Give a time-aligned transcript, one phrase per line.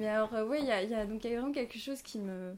[0.00, 2.56] Mais alors, oui, il y a, donc, y a vraiment quelque chose qui me,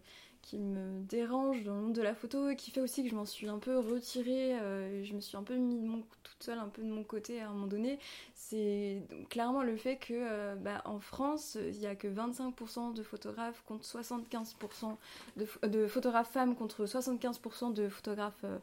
[1.09, 3.49] dérange dans le monde de la photo et qui fait aussi que je m'en suis
[3.49, 6.89] un peu retirée, euh, je me suis un peu mis toute seule un peu de
[6.89, 7.99] mon côté à un moment donné.
[8.37, 13.03] C'est clairement le fait que euh, bah, en France, il n'y a que 25% de
[13.03, 14.97] photographes contre 75%
[15.37, 18.59] de, de, photographes femmes contre 75% de photographes euh,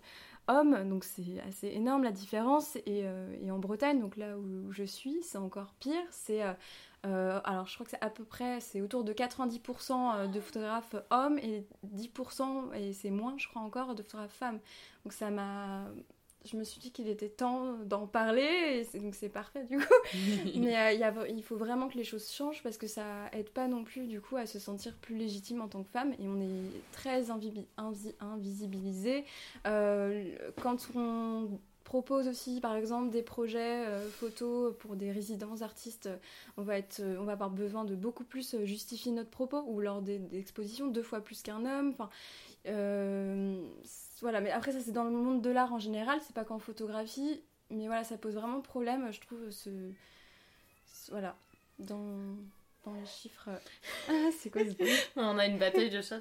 [0.48, 2.78] hommes, donc c'est assez énorme la différence.
[2.86, 3.04] Et,
[3.44, 6.02] et, en Bretagne, donc là où, je suis, c'est encore pire.
[6.12, 6.42] C'est
[7.06, 10.40] euh, alors je crois que c'est à peu près, c'est autour de 90% euh, de
[10.40, 14.60] photographes hommes et 10%, et c'est moins je crois encore, de photographes femmes.
[15.04, 15.86] Donc ça m'a...
[16.46, 19.94] Je me suis dit qu'il était temps d'en parler, et donc c'est parfait du coup.
[20.56, 23.84] Mais euh, il faut vraiment que les choses changent parce que ça aide pas non
[23.84, 26.72] plus du coup à se sentir plus légitime en tant que femme et on est
[26.94, 29.26] très invisibilisé.
[29.66, 36.10] quand on propose aussi par exemple des projets euh, photos pour des résidences artistes,
[36.58, 39.64] on va, être, euh, on va avoir besoin de beaucoup plus euh, justifier notre propos
[39.68, 41.94] ou lors des, expositions deux fois plus qu'un homme.
[41.94, 42.10] Enfin,
[44.22, 46.60] voilà, mais après ça c'est dans le monde de l'art en général, c'est pas qu'en
[46.60, 49.70] photographie, mais voilà, ça pose vraiment problème, je trouve, ce,
[51.10, 51.36] voilà,
[51.80, 52.36] dans,
[52.86, 53.50] dans les chiffres.
[54.40, 56.20] c'est quoi ce On a une bataille de chats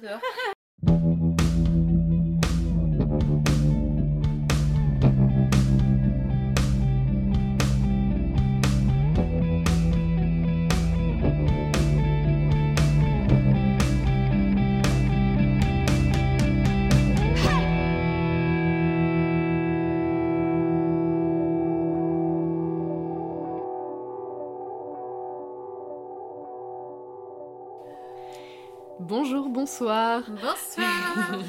[29.79, 30.23] bonsoir.
[30.29, 31.39] Bonsoir.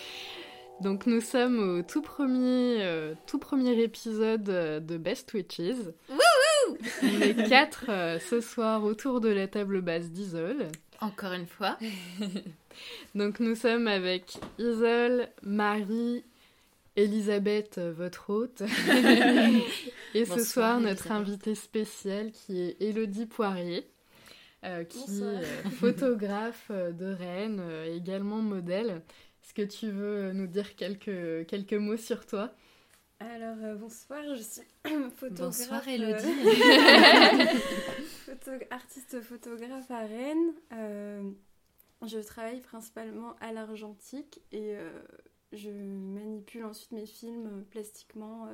[0.80, 5.92] Donc nous sommes au tout premier, euh, tout premier épisode euh, de Best Witches.
[6.08, 10.68] Wouhou On est quatre euh, ce soir autour de la table basse d'Isole.
[11.00, 11.78] Encore une fois.
[13.14, 16.24] Donc nous sommes avec Isole, Marie,
[16.96, 18.62] Elisabeth, votre hôte.
[20.14, 23.86] Et ce soir, notre invitée spéciale qui est Elodie Poirier.
[24.64, 25.42] Euh, qui est euh,
[25.78, 29.02] photographe euh, de Rennes, également modèle.
[29.42, 32.54] Est-ce que tu veux nous dire quelques, quelques mots sur toi?
[33.20, 34.62] Alors bonsoir, je suis
[35.16, 35.58] photographe.
[35.58, 36.24] Bonsoir Elodie.
[38.70, 40.54] artiste photographe à Rennes.
[42.06, 44.76] je travaille principalement à l'argentique et
[45.52, 48.48] je manipule ensuite mes films plastiquement.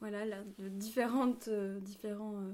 [0.00, 2.52] voilà, là, de différentes, différents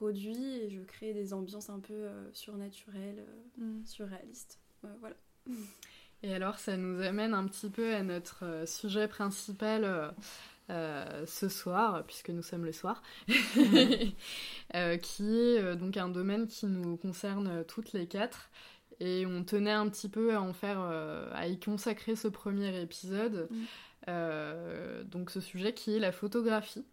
[0.00, 3.22] produit et je crée des ambiances un peu euh, surnaturelles,
[3.58, 3.84] euh, mm.
[3.84, 4.58] surréalistes.
[5.00, 5.16] voilà.
[6.22, 10.14] Et alors, ça nous amène un petit peu à notre euh, sujet principal
[10.68, 14.14] ce soir, puisque nous sommes le soir, qui
[15.36, 18.50] est donc un domaine qui nous concerne toutes les quatre.
[19.00, 23.48] Et on tenait un petit peu à en faire, à y consacrer ce premier épisode.
[23.50, 25.02] Mm.
[25.06, 26.84] donc, ce sujet qui est la photographie.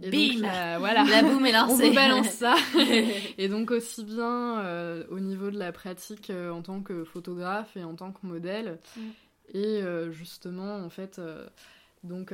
[0.00, 0.40] Et Bim
[0.78, 1.04] voilà.
[1.04, 1.90] La boum est lancée.
[1.90, 2.54] On balance ça.
[3.38, 7.76] et donc aussi bien euh, au niveau de la pratique euh, en tant que photographe
[7.76, 8.78] et en tant que modèle.
[8.96, 9.00] Mm.
[9.54, 11.20] Et euh, justement, en fait,
[12.04, 12.32] donc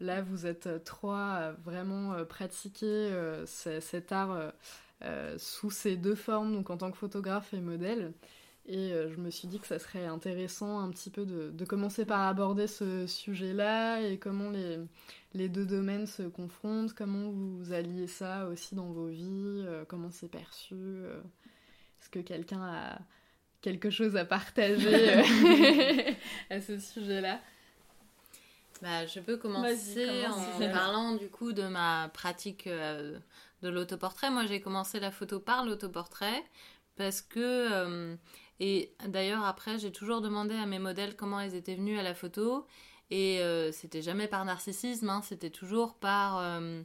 [0.00, 3.10] là, vous êtes trois à vraiment pratiquer
[3.46, 4.52] cet art
[5.38, 8.12] sous ces deux formes, donc en tant que photographe et modèle.
[8.66, 12.04] Et je me suis dit que ça serait intéressant un petit peu de, de commencer
[12.04, 14.78] par aborder ce sujet-là et comment les
[15.34, 20.10] les deux domaines se confrontent, comment vous alliez ça aussi dans vos vies, euh, comment
[20.10, 21.20] c'est perçu, euh,
[22.00, 22.98] est-ce que quelqu'un a
[23.60, 26.12] quelque chose à partager euh,
[26.50, 27.40] à ce sujet-là?
[28.82, 34.28] Bah, je peux commencer en parlant du coup de ma pratique de l'autoportrait.
[34.28, 36.42] Moi, j'ai commencé la photo par l'autoportrait
[36.96, 38.16] parce que,
[38.58, 42.12] et d'ailleurs après, j'ai toujours demandé à mes modèles comment ils étaient venus à la
[42.12, 42.66] photo.
[43.12, 46.80] Et euh, c'était jamais par narcissisme, hein, c'était toujours par euh,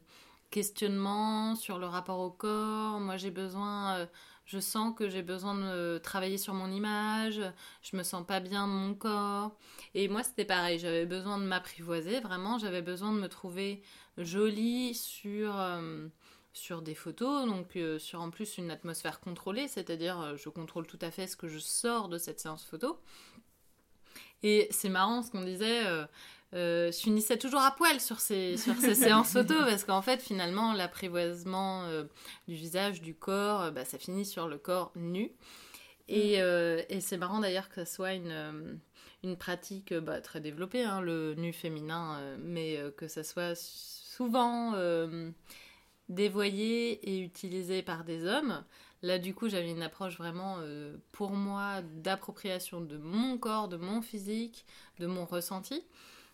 [0.51, 2.99] questionnement sur le rapport au corps.
[2.99, 4.05] Moi, j'ai besoin, euh,
[4.43, 7.39] je sens que j'ai besoin de travailler sur mon image,
[7.81, 9.55] je me sens pas bien mon corps.
[9.93, 13.81] Et moi, c'était pareil, j'avais besoin de m'apprivoiser, vraiment, j'avais besoin de me trouver
[14.17, 15.55] jolie sur
[16.51, 21.11] sur des photos, donc sur en plus une atmosphère contrôlée, c'est-à-dire je contrôle tout à
[21.11, 22.99] fait ce que je sors de cette séance photo.
[24.43, 25.85] Et c'est marrant ce qu'on disait.
[25.85, 26.05] Euh,
[26.53, 30.21] euh, je finissais toujours à poil sur ces, sur ces séances photo parce qu'en fait,
[30.21, 32.05] finalement, l'apprivoisement euh,
[32.47, 35.31] du visage, du corps, bah, ça finit sur le corps nu.
[36.07, 36.85] Et, mm.
[36.87, 38.79] et c'est marrant d'ailleurs que ce soit une,
[39.23, 44.73] une pratique bah, très développée, hein, le nu féminin, mais que ça soit souvent
[46.07, 48.63] dévoyé et utilisé par des hommes.
[49.03, 50.57] Là, du coup, j'avais une approche vraiment
[51.11, 54.65] pour moi d'appropriation de mon corps, de mon physique,
[54.99, 55.83] de mon ressenti,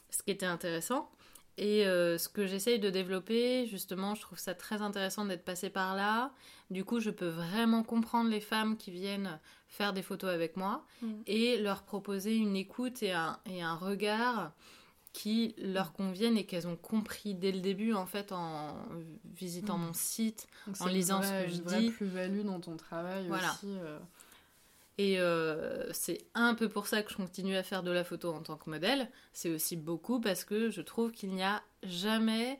[0.09, 1.09] ce qui était intéressant.
[1.57, 5.69] Et euh, ce que j'essaye de développer, justement, je trouve ça très intéressant d'être passé
[5.69, 6.31] par là.
[6.71, 10.83] Du coup, je peux vraiment comprendre les femmes qui viennent faire des photos avec moi
[11.01, 11.11] mm.
[11.27, 14.51] et leur proposer une écoute et un, et un regard
[15.13, 18.75] qui leur conviennent et qu'elles ont compris dès le début, en fait, en
[19.35, 19.85] visitant mm.
[19.85, 20.47] mon site,
[20.79, 21.91] en lisant ce que je dis.
[21.91, 23.51] plus-value dans ton travail voilà.
[23.51, 23.67] aussi.
[23.69, 23.99] Euh.
[24.97, 28.33] Et euh, c'est un peu pour ça que je continue à faire de la photo
[28.33, 29.09] en tant que modèle.
[29.33, 32.59] C'est aussi beaucoup parce que je trouve qu'il n'y a jamais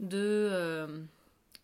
[0.00, 0.18] de,
[0.52, 1.00] euh,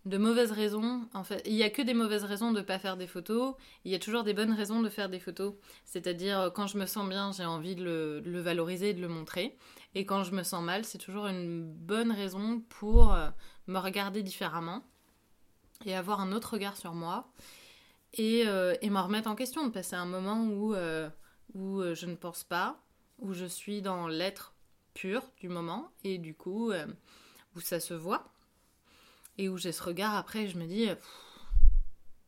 [0.06, 1.06] de mauvaises raisons.
[1.12, 3.54] En fait, il n'y a que des mauvaises raisons de ne pas faire des photos.
[3.84, 5.54] Il y a toujours des bonnes raisons de faire des photos.
[5.84, 9.00] C'est-à-dire, quand je me sens bien, j'ai envie de le, de le, valoriser et de
[9.02, 9.56] le montrer.
[9.94, 13.14] Et quand je me sens mal, c'est toujours une bonne raison pour
[13.66, 14.82] me regarder différemment
[15.84, 17.30] et avoir un autre regard sur moi
[18.14, 21.08] et, euh, et me remettre en question, de passer un moment où, euh,
[21.54, 22.80] où euh, je ne pense pas,
[23.18, 24.54] où je suis dans l'être
[24.94, 26.70] pur du moment, et du coup,
[27.56, 28.30] où ça se voit,
[29.38, 30.86] et où j'ai ce regard après, je me dis,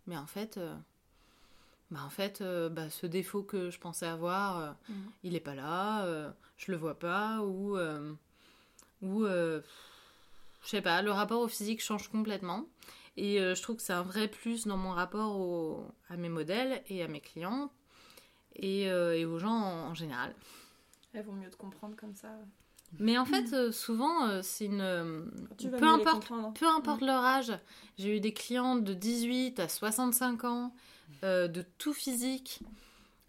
[0.06, 0.58] mais en fait,
[1.94, 4.92] bah en fait bah, ce défaut que je pensais avoir, mm.
[5.22, 6.06] il n'est pas là,
[6.56, 7.78] je le vois pas, ou,
[9.02, 9.62] ou je
[10.64, 12.66] sais pas, le rapport au physique change complètement.
[13.16, 16.82] Et euh, je trouve que c'est un vrai plus dans mon rapport à mes modèles
[16.88, 17.70] et à mes clients
[18.56, 20.34] et, euh, et aux gens en, général.
[21.12, 22.30] Elles vont mieux te comprendre comme ça.
[22.98, 25.30] Mais en fait, euh, souvent, c'est une.
[25.58, 27.52] peu, importe, peu importe leur âge.
[27.98, 30.74] J'ai eu des clients de 18 à 65 ans,
[31.22, 32.60] de tout physique,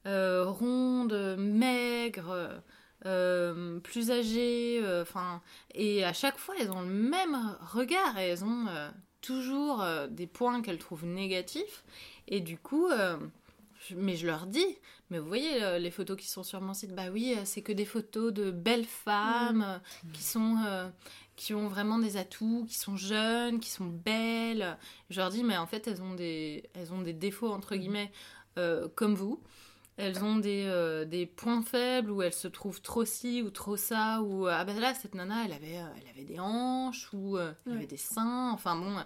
[0.06, 2.62] rondes, maigres,
[3.84, 4.82] plus âgées.
[5.02, 5.42] Enfin,
[5.74, 8.68] et à chaque fois, elles ont le même regard et elles ont
[9.26, 11.84] toujours euh, des points qu'elles trouvent négatifs.
[12.28, 13.18] Et du coup, euh,
[13.96, 14.78] mais je leur dis,
[15.10, 17.72] mais vous voyez euh, les photos qui sont sur mon site, bah oui, c'est que
[17.72, 20.12] des photos de belles femmes mmh.
[20.12, 20.58] qui sont
[21.36, 24.78] qui ont vraiment des atouts, qui sont jeunes, qui sont belles.
[25.10, 27.80] Je leur dis, mais en fait, elles ont des, elles ont des défauts, entre mmh.
[27.80, 28.12] guillemets,
[28.96, 29.42] comme vous.
[29.98, 34.22] Elles ont des, des, points faibles où elles se trouvent trop ci ou trop ça,
[34.22, 37.86] ou ah ben là, cette nana, elle avait, elle avait des hanches, ou elle avait
[37.86, 38.98] des seins, enfin bon,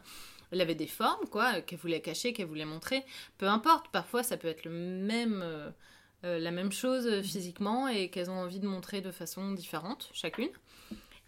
[0.51, 3.05] elle avait des formes, quoi, qu'elle voulait cacher, qu'elle voulait montrer.
[3.37, 5.69] Peu importe, parfois ça peut être le même, euh,
[6.23, 7.23] euh, la même chose mm.
[7.23, 10.49] physiquement et qu'elles ont envie de montrer de façon différente, chacune.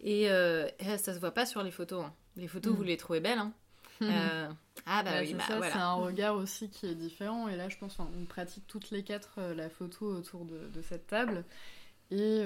[0.02, 0.68] Et, euh,
[0.98, 2.04] ça se voit pas sur les photos.
[2.04, 2.12] Hein.
[2.36, 3.52] Les photos, vous les trouvez belles, hein.
[4.86, 5.72] ah bah, oui, bah, voilà.
[5.72, 7.48] C'est un regard aussi qui est différent.
[7.48, 11.06] Et là, je pense qu'on pratique toutes les quatre la photo autour de, de cette
[11.06, 11.44] table.
[12.10, 12.42] Et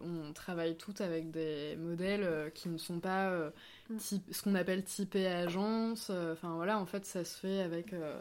[0.00, 3.52] on travaille toutes avec des modèles qui ne sont pas
[3.90, 3.98] Mm.
[4.30, 6.08] ce qu'on appelle typé agence.
[6.10, 8.20] Euh, enfin voilà, en fait, ça se fait avec euh,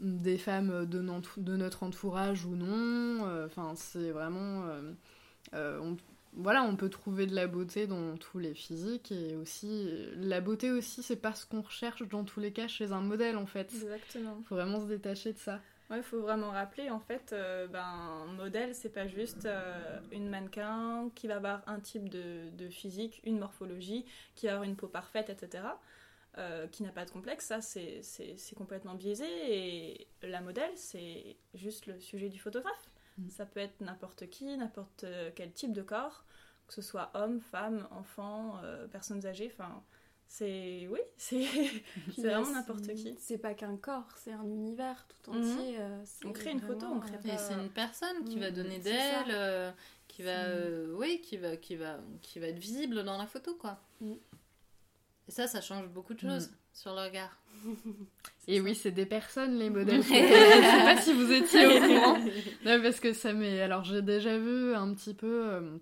[0.00, 1.02] des femmes de,
[1.36, 3.26] de, notre entourage ou non.
[3.26, 4.64] Euh, enfin, c'est vraiment.
[5.52, 5.96] On,
[6.36, 10.70] voilà, on peut trouver de la beauté dans tous les physiques et aussi la beauté
[10.70, 13.72] aussi, c'est pas ce qu'on recherche dans tous les cas chez un modèle en fait.
[13.74, 14.38] Exactement.
[14.48, 15.60] Faut vraiment se détacher de ça.
[15.90, 20.00] Ouais, il faut vraiment rappeler, en fait, euh, ben, un modèle, c'est pas juste euh,
[20.10, 24.04] une mannequin qui va avoir un type de, de, physique, une morphologie,
[24.34, 25.62] qui va avoir une peau parfaite, etc.,
[26.38, 27.46] euh, qui n'a pas de complexe.
[27.46, 29.26] Ça, c'est complètement biaisé.
[29.48, 32.90] Et la modèle, c'est juste le sujet du photographe.
[33.18, 33.30] Mm.
[33.30, 35.04] Ça peut être n'importe qui, n'importe
[35.36, 36.24] quel type de corps,
[36.66, 39.82] que ce soit homme, femme, enfant, personnes âgées, enfin
[40.28, 41.46] c'est oui c'est
[42.16, 45.38] vraiment n'importe qui c'est pas qu'un corps c'est un univers tout mhm.
[45.38, 48.78] entier euh, on crée une photo on crée et c'est une personne qui va donner
[48.78, 49.70] d'elle euh,
[50.08, 53.54] qui va euh, oui qui va qui va qui va être visible dans la photo
[53.54, 54.12] quoi mm.
[55.28, 56.54] et ça ça change beaucoup de choses mm.
[56.72, 57.38] sur le regard
[58.48, 60.02] et oui, c'est des personnes les modèles.
[60.02, 62.18] Je sais pas si vous étiez au courant.
[62.66, 63.62] Non, parce que ça m'est.
[63.62, 65.80] Alors, j'ai déjà vu un petit peu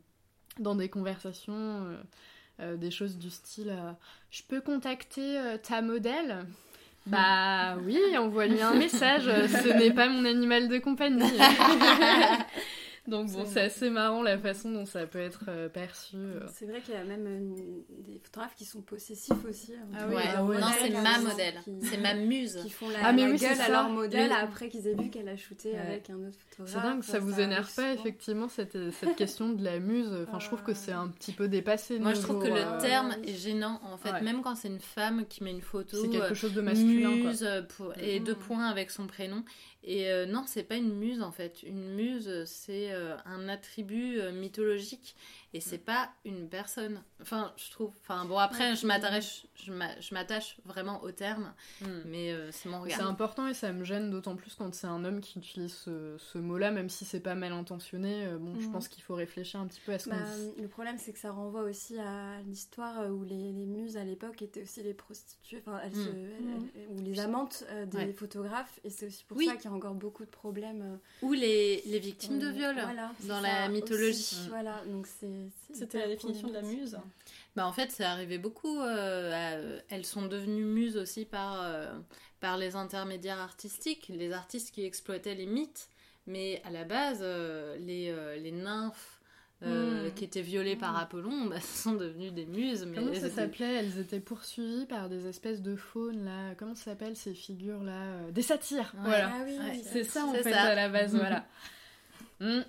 [0.59, 1.97] dans des conversations
[2.61, 3.91] euh, des choses du style euh,
[4.31, 6.47] je peux contacter euh, ta modèle?
[7.05, 11.25] Bah oui, envoie-lui un message, ce n'est pas mon animal de compagnie.
[13.07, 16.17] Donc bon, c'est assez marrant la façon dont ça peut être euh, perçu.
[16.17, 16.41] Euh.
[16.55, 19.75] C'est vrai qu'il y a même euh, des photographes qui sont possessifs aussi.
[19.75, 19.87] Hein.
[19.95, 22.59] Ah, oui, ah non, c'est ma modèle, c'est ma muse.
[22.63, 25.37] Qui font la, ah, mais gueule à leur modèle après qu'ils aient vu qu'elle a
[25.37, 26.75] shooté avec un autre photographe.
[26.75, 30.11] C'est dingue, ça, vous énerve pas effectivement cette, cette question de la muse?
[30.27, 31.99] Enfin, je trouve que c'est un petit peu dépassé.
[31.99, 35.27] Moi, je trouve que le terme est gênant en fait, même quand c'est une femme
[35.27, 36.01] qui met une photo.
[36.01, 37.11] C'est quelque chose de masculin.
[37.11, 37.47] Muse
[38.01, 39.45] et deux points avec son prénom.
[39.87, 41.63] Et euh, non, c'est pas une muse en fait.
[41.63, 45.15] Une muse, c'est euh, un attribut euh, mythologique.
[45.55, 47.01] Et c'est pas une personne.
[47.23, 47.93] Enfin, je trouve.
[48.03, 51.87] Enfin, bon, après, je m'attache, je m'attache vraiment au terme, hmm.
[52.07, 52.99] mais euh, c'est mon regard.
[52.99, 56.39] C'est important et ça me gêne d'autant plus quand c'est un homme qui utilise ce,
[56.39, 58.27] mot-là, même si c'est pas mal intentionné.
[58.27, 58.73] Euh, bon, je hmm.
[58.73, 60.61] pense qu'il faut réfléchir un petit peu à ce qu'on bah, dit.
[60.61, 64.63] Le problème, c'est que ça renvoie aussi à l'histoire où les, muses à l'époque étaient
[64.63, 66.97] aussi les prostituées, enfin, hmm.
[66.97, 70.25] ou les amantes des photographes, et c'est aussi pour ça qu'il y a encore beaucoup
[70.25, 70.99] de problèmes.
[71.23, 72.75] ou les, les victimes de viol
[73.29, 74.49] dans la mythologie.
[74.49, 76.99] voilà, donc c'est c'était la définition de la muse
[77.57, 78.81] bah, En fait, c'est arrivé beaucoup.
[78.81, 81.93] Euh, elles sont devenues muses aussi par, euh,
[82.41, 85.89] par les intermédiaires artistiques, les artistes qui exploitaient les mythes.
[86.27, 89.21] Mais à la base, euh, les, les nymphes
[89.61, 90.11] hmm.
[90.15, 91.03] qui étaient violées par hmm.
[91.03, 92.85] Apollon bah, sont devenues des muses.
[92.87, 93.75] Mais Comment ça s'appelait?
[93.75, 96.55] Elles étaient poursuivies par des espèces de faunes, là.
[96.57, 98.31] Comment ça s'appelle ces figures-là?
[98.31, 99.33] Des satyres Voilà.
[99.35, 101.47] Ah c'est ça, en fait, à la base, voilà.
[102.41, 102.63] Hmm.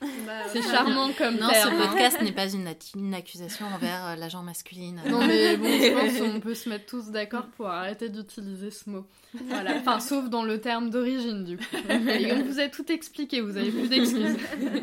[0.00, 1.78] Bah, c'est charmant comme non, terme.
[1.78, 5.00] ce podcast n'est pas une, une, accusation envers euh, l'agent masculine.
[5.06, 8.88] Non, mais bon, je pense qu'on peut se mettre tous d'accord pour arrêter d'utiliser ce
[8.88, 9.06] mot.
[9.46, 9.76] Voilà.
[9.76, 11.64] Enfin, sauf dans le terme d'origine, du coup.
[11.90, 14.36] Et on vous a tout expliqué, vous avez plus d'excuses.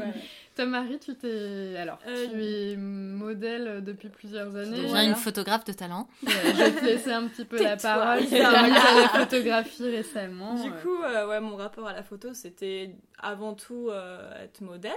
[0.57, 1.77] Ta Marie, tu t'es.
[1.77, 4.77] Alors, euh, tu es modèle depuis plusieurs années.
[4.77, 6.07] Je deviens une photographe de talent.
[6.25, 8.25] je vais te laisser un petit peu la parole.
[8.27, 10.55] Tu as la photographie récemment.
[10.55, 14.93] Du coup, euh, ouais, mon rapport à la photo, c'était avant tout euh, être modèle.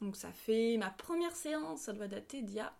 [0.00, 2.72] Donc, ça fait ma première séance, ça doit dater d'il y a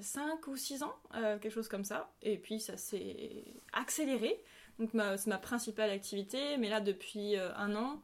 [0.00, 2.10] 5 ou 6 ans, quelque chose comme ça.
[2.22, 4.42] Et puis, ça s'est accéléré.
[4.78, 6.58] Donc, c'est ma principale activité.
[6.58, 8.02] Mais là, depuis un an,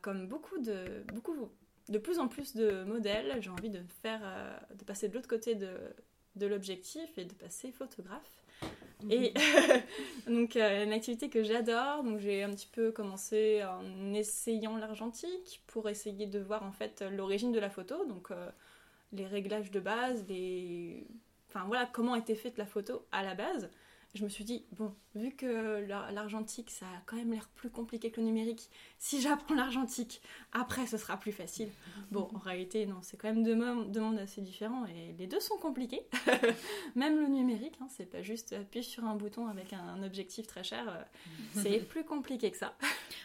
[0.00, 1.04] comme beaucoup de.
[1.12, 1.50] Beaucoup,
[1.88, 3.38] de plus en plus de modèles.
[3.40, 7.72] J'ai envie de faire, euh, de passer de l'autre côté de l'objectif et de passer
[7.72, 8.42] photographe.
[9.10, 9.32] Et
[10.26, 12.02] donc euh, une activité que j'adore.
[12.02, 17.04] Donc j'ai un petit peu commencé en essayant l'argentique pour essayer de voir en fait
[17.16, 18.04] l'origine de la photo.
[18.06, 18.50] Donc euh,
[19.12, 21.06] les réglages de base, les,
[21.48, 23.70] enfin voilà comment était faite la photo à la base
[24.14, 28.10] je me suis dit, bon, vu que l'argentique, ça a quand même l'air plus compliqué
[28.10, 30.22] que le numérique, si j'apprends l'argentique,
[30.52, 31.68] après, ce sera plus facile.
[32.10, 35.56] Bon, en réalité, non, c'est quand même deux, mondes, assez différents et les deux sont
[35.56, 36.06] compliqués.
[36.94, 40.64] même le numérique, hein, c'est pas juste appuyer sur un bouton avec un, objectif très
[40.64, 42.74] cher, euh, c'est plus compliqué que ça.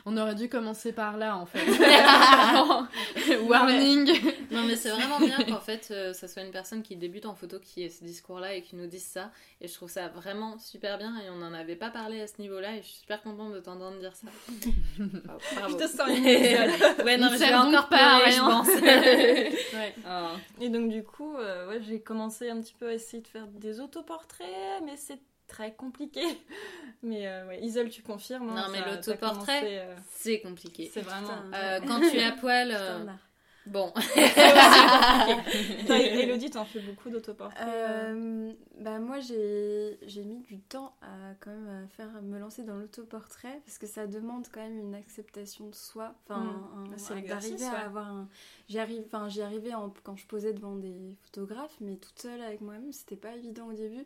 [0.05, 1.65] On aurait dû commencer par là, en fait.
[3.47, 4.11] Warning
[4.51, 7.35] Non, mais c'est vraiment bien qu'en fait, euh, ça soit une personne qui débute en
[7.35, 9.31] photo qui ait ce discours-là et qui nous dise ça.
[9.61, 12.41] Et je trouve ça vraiment super bien et on n'en avait pas parlé à ce
[12.41, 14.27] niveau-là et je suis super contente de t'entendre dire ça.
[14.97, 16.09] Je te sens
[17.05, 18.67] Ouais, non, mais je vais encore parler, je pense.
[18.81, 19.95] ouais.
[20.07, 20.35] Oh.
[20.59, 23.45] Et donc du coup, euh, ouais, j'ai commencé un petit peu à essayer de faire
[23.45, 24.47] des autoportraits,
[24.83, 26.23] mais c'est très compliqué.
[27.03, 28.49] Mais euh, ouais, Isole, tu confirmes.
[28.49, 30.89] Hein, non, mais l'autoportrait, euh, c'est compliqué.
[30.91, 31.37] C'est vraiment.
[31.85, 32.75] quand tu es à poil.
[33.65, 33.93] Bon.
[35.89, 41.87] Elodie, t'en fais beaucoup d'autoportraits euh, bah Moi, j'ai mis du temps à quand même
[41.95, 46.13] faire, me lancer dans l'autoportrait parce que ça demande quand même une acceptation de soi.
[46.25, 47.21] Enfin, mmh.
[47.27, 48.27] d'arriver à avoir un.
[48.67, 49.71] J'y arrive, enfin, j'y arrivais
[50.03, 53.73] quand je posais devant des photographes, mais toute seule avec moi-même, c'était pas évident au
[53.73, 54.05] début.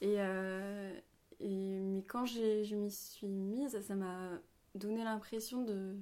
[0.00, 0.92] Et, euh,
[1.40, 4.30] et mais quand je m'y suis mise, ça m'a
[4.74, 5.94] donné l'impression de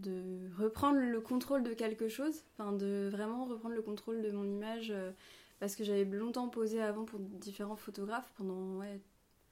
[0.00, 4.44] de reprendre le contrôle de quelque chose, enfin de vraiment reprendre le contrôle de mon
[4.44, 5.10] image, euh,
[5.58, 9.00] parce que j'avais longtemps posé avant pour différents photographes, pendant, ouais,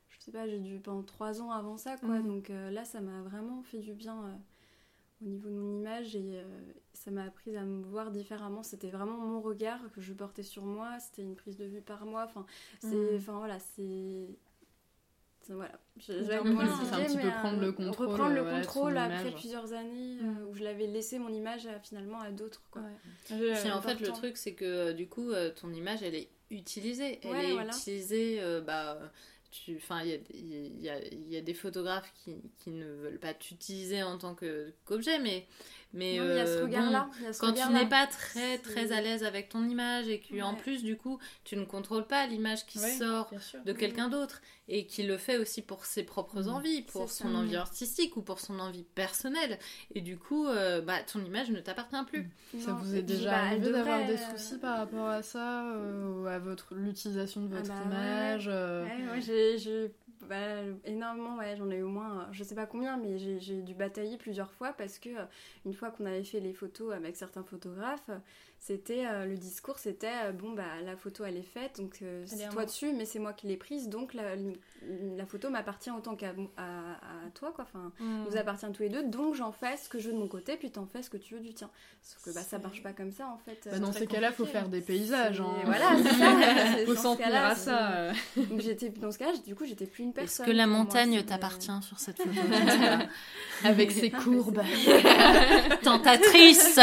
[0.08, 2.26] je sais pas, j'ai dû pendant trois ans avant ça, quoi, mhm.
[2.26, 6.14] donc euh, là ça m'a vraiment fait du bien euh, au niveau de mon image
[6.16, 6.40] et
[6.92, 10.64] ça m'a appris à me voir différemment, c'était vraiment mon regard que je portais sur
[10.64, 12.46] moi, c'était une prise de vue par moi, enfin,
[12.80, 13.16] c'est, mhm.
[13.16, 14.28] enfin voilà, c'est
[15.48, 15.72] voilà.
[15.96, 18.08] Je, c'est un petit peu prendre le contrôle.
[18.08, 22.30] Reprendre le contrôle après plusieurs années euh, où je l'avais laissé mon image finalement à
[22.30, 22.62] d'autres.
[22.70, 22.82] Quoi.
[23.30, 27.20] en fait, le truc, c'est que du coup, euh, ton image, elle est utilisée.
[27.22, 28.40] Elle est utilisée.
[28.40, 28.98] Euh, bah,
[29.76, 34.02] Enfin, il y, y, a, y a des photographes qui, qui ne veulent pas t'utiliser
[34.02, 35.46] en tant qu'objet, mais
[35.92, 37.08] mais il y a ce regard-là.
[37.40, 40.82] quand tu n'es pas très très à l'aise avec ton image et que en plus
[40.82, 43.30] du coup tu ne contrôles pas l'image qui sort
[43.64, 46.48] de quelqu'un d'autre et qui le fait aussi pour ses propres mm.
[46.48, 49.58] envies, pour son envie artistique ou pour son envie personnelle
[49.94, 52.30] et du coup euh, bah ton image ne t'appartient plus.
[52.52, 52.60] Mm.
[52.60, 56.26] Ça vous est déjà bah, arrivé d'avoir des euh, soucis par rapport à ça, euh,
[56.26, 58.50] à votre l'utilisation de votre ah bah image
[59.22, 59.90] j'ai
[60.26, 63.74] bah, énormément, ouais, j'en ai eu au moins, je sais pas combien, mais j'ai dû
[63.74, 65.10] batailler plusieurs fois parce que
[65.64, 68.10] une fois qu'on avait fait les photos avec certains photographes,
[68.60, 72.24] c'était euh, le discours c'était euh, bon bah la photo elle est faite donc euh,
[72.26, 74.34] c'est toi dessus mais c'est moi qui l'ai prise donc la,
[75.16, 78.24] la photo m'appartient autant qu'à à, toi quoi enfin hmm.
[78.28, 80.56] nous appartient tous les deux donc j'en fais ce que je veux de mon côté
[80.56, 81.70] puis t'en fais ce que tu veux du tien.
[82.02, 84.44] Sauf que bah ça marche pas comme ça en fait bah, dans ces cas-là faut
[84.44, 85.54] faire des paysages hein.
[85.64, 88.12] voilà c'est ça faut s'en tenir à ça.
[88.36, 91.22] Donc j'étais dans ce cas du coup j'étais plus une personne est-ce que la montagne
[91.22, 92.40] t'appartient sur cette photo
[93.64, 94.62] avec ses courbes.
[95.82, 96.78] tentatrice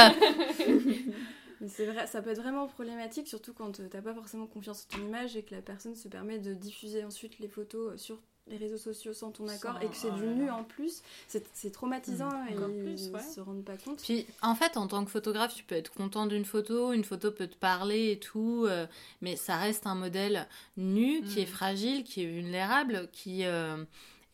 [1.68, 4.98] c'est vrai, ça peut être vraiment problématique, surtout quand euh, t'as pas forcément confiance en
[4.98, 8.20] ton image et que la personne se permet de diffuser ensuite les photos euh, sur
[8.48, 12.30] les réseaux sociaux sans ton accord et que c'est du nu en plus, c'est traumatisant
[12.30, 12.48] mmh.
[12.48, 14.04] et ils se rendent pas compte.
[14.04, 17.32] Puis en fait, en tant que photographe, tu peux être content d'une photo, une photo
[17.32, 18.86] peut te parler et tout, euh,
[19.22, 21.48] mais ça reste un modèle nu qui est mmh.
[21.48, 23.46] fragile, qui est vulnérable, qui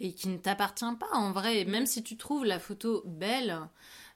[0.01, 1.63] et qui ne t'appartient pas en vrai.
[1.63, 3.57] Même si tu trouves la photo belle,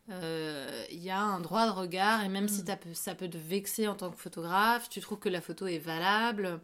[0.07, 2.93] il euh, y a un droit de regard et même si mm.
[2.93, 6.59] ça peut te vexer en tant que photographe, tu trouves que la photo est valable.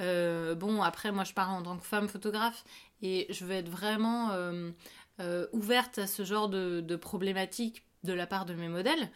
[0.00, 2.64] Euh, bon, après, moi je parle en tant que femme photographe
[3.00, 8.26] et je vais être vraiment euh, ouverte à ce genre de, de problématiques de la
[8.26, 9.10] part de mes modèles.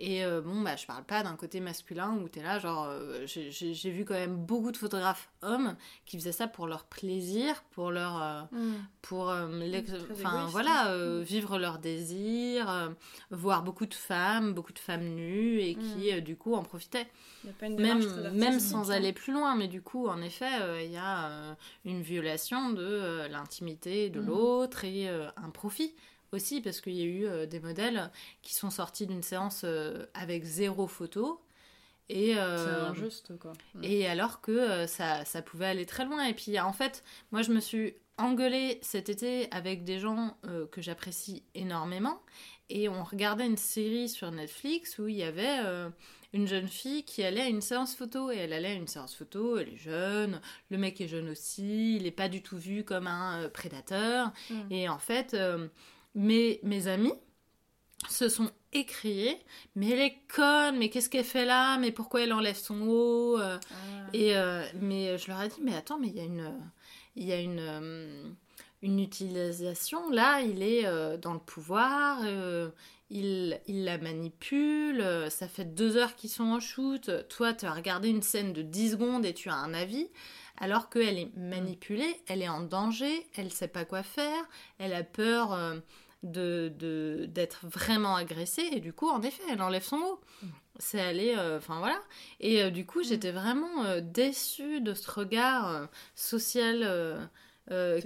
[0.00, 3.26] Et euh, bon, bah, je parle pas d'un côté masculin où t'es là, genre, euh,
[3.26, 5.74] j'ai vu quand même beaucoup de photographes hommes
[6.06, 8.22] qui faisaient ça pour leur plaisir, pour leur.
[8.22, 8.74] Euh, mm.
[9.02, 9.34] pour.
[10.12, 11.22] enfin, voilà, mm.
[11.22, 12.94] vivre leur désir,
[13.32, 16.20] voir beaucoup de femmes, beaucoup de femmes nues et qui, mm.
[16.20, 17.08] du coup, en profitaient.
[17.60, 22.02] même, même sans aller plus loin, mais du coup, en effet, il y a une
[22.02, 25.92] violation de l'intimité de l'autre et un profit
[26.32, 28.10] aussi parce qu'il y a eu euh, des modèles
[28.42, 31.40] qui sont sortis d'une séance euh, avec zéro photo.
[32.10, 33.52] Et, euh, c'est injuste quoi.
[33.82, 36.24] Et alors que ça, ça, pouvait aller très loin.
[36.24, 40.38] Et puis en fait, moi je me suis engueulée cet été avec des gens
[40.72, 42.22] que j'apprécie énormément.
[42.70, 45.58] Et on regardait une série sur Netflix où il y avait
[46.32, 48.32] une jeune fille qui allait à une séance photo.
[48.32, 51.96] Et elle allait à une séance photo, elle est jeune, le mec est jeune aussi,
[51.96, 54.32] il n'est pas du tout vu comme un prédateur.
[54.48, 54.72] Mm.
[54.72, 55.36] Et en fait
[56.18, 57.14] mes, mes amis
[58.08, 59.38] se sont écriés
[59.76, 61.78] mais elle est conne mais qu'est-ce qu'elle fait là?
[61.78, 64.08] Mais pourquoi elle enlève son haut euh, ah.
[64.12, 66.52] et euh, mais je leur ai dit mais attends mais il y a une
[67.16, 68.30] il y a une euh,
[68.82, 70.10] une utilisation.
[70.10, 70.84] Là il est
[71.18, 72.20] dans le pouvoir
[73.10, 77.10] il, il la manipule ça fait deux heures qu'ils sont en shoot.
[77.28, 80.08] Toi tu as regardé une scène de 10 secondes et tu as un avis.
[80.60, 84.44] Alors qu'elle est manipulée, elle est en danger, elle sait pas quoi faire,
[84.80, 85.56] elle a peur
[86.22, 90.20] de d'être vraiment agressée et du coup en effet elle enlève son mot.
[90.42, 90.46] Mm.
[90.80, 92.00] C'est aller, euh, enfin voilà.
[92.40, 93.04] Et euh, du coup mm.
[93.04, 97.28] j'étais vraiment déçue de ce regard social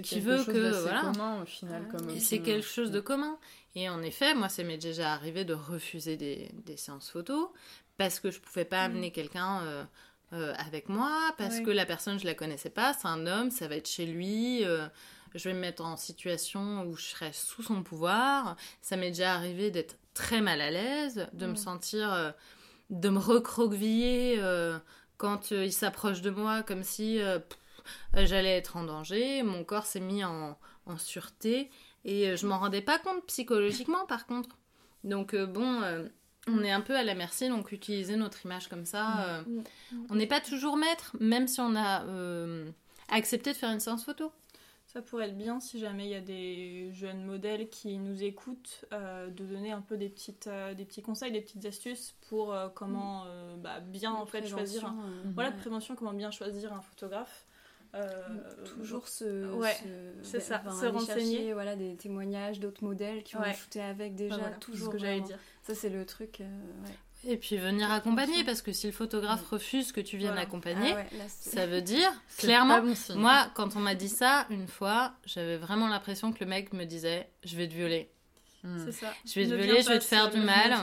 [0.03, 1.11] qui veut que voilà.
[1.41, 1.87] au final
[2.19, 3.37] c'est quelque chose de commun.
[3.75, 7.47] Et en effet, moi, ça m'est déjà arrivé de refuser des, séances photos
[7.97, 8.91] parce que je pouvais pas mm.
[8.91, 9.87] amener quelqu'un
[10.33, 13.67] euh, avec moi parce que la personne je la connaissais pas, c'est un homme, ça
[13.67, 14.63] va être chez lui.
[15.33, 18.55] Euh, je vais me mettre en situation où je serai sous son pouvoir.
[18.81, 21.57] Ça m'est déjà arrivé d'être très mal à l'aise, de me mm.
[21.57, 22.31] sentir, euh,
[22.89, 24.39] de me recroqueviller
[25.17, 27.19] quand il s'approche de moi comme si
[28.13, 29.41] j'allais être en danger.
[29.41, 31.71] Mon corps s'est mis en, en, sûreté
[32.05, 34.57] et je m'en rendais pas compte psychologiquement par contre.
[35.03, 35.81] Donc bon,
[36.47, 39.43] on est un peu à la merci, donc utiliser notre image comme ça.
[39.47, 39.59] Mm.
[39.59, 39.95] Euh.
[40.09, 42.69] On n'est pas toujours maître, même si on a euh,
[43.09, 44.31] accepté de faire une séance photo.
[44.93, 48.85] Ça pourrait être bien si jamais il y a des jeunes modèles qui nous écoutent,
[48.93, 53.25] euh, de donner un peu des, petites, des petits conseils, des petites astuces pour comment
[53.25, 53.61] mm.
[53.61, 54.93] bah, bien en fait choisir.
[55.33, 57.47] Voilà, de prévention, comment bien choisir un photographe.
[58.65, 59.75] toujours se, ouais,
[60.21, 64.87] c'est ça, se renseigner voilà des témoignages d'autres modèles qui ont shooté avec déjà toujours
[64.87, 66.41] ce que j'allais dire ça, c'est le truc.
[66.41, 66.45] Euh,
[67.25, 71.03] Et puis venir accompagner, parce que si le photographe refuse que tu viennes accompagner, ah
[71.27, 72.81] ça veut dire, clairement,
[73.15, 76.85] moi, quand on m'a dit ça, une fois, j'avais vraiment l'impression que le mec me
[76.85, 78.09] disait, je vais te violer.
[78.63, 78.77] Hmm.
[78.85, 79.07] C'est ça.
[79.25, 80.73] Je vais te violer, je vais te faire du mal.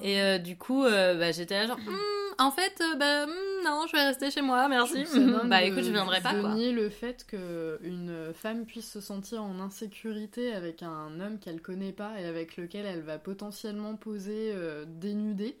[0.00, 1.90] Et euh, du coup, euh, bah, j'étais là genre, hmm.
[1.90, 3.26] Hmm, en fait, bah,
[3.64, 5.04] non, je vais rester chez moi, merci.
[5.46, 6.34] bah écoute, je viendrai pas.
[6.34, 6.54] Quoi.
[6.54, 12.12] le fait qu'une femme puisse se sentir en insécurité avec un homme qu'elle connaît pas
[12.20, 15.56] et avec lequel elle va potentiellement poser euh, dénudée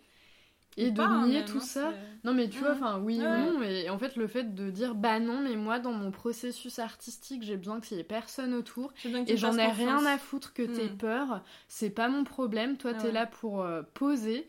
[0.76, 1.92] et de nier tout ça.
[2.24, 4.94] Non, mais tu vois, enfin, oui ou non, et en fait, le fait de dire,
[4.94, 8.92] bah non, mais moi, dans mon processus artistique, j'ai besoin qu'il y ait personne autour,
[9.26, 10.98] et j'en ai rien à foutre que t'aies hmm.
[10.98, 14.48] peur, c'est pas mon problème, toi, ah t'es là pour euh, poser.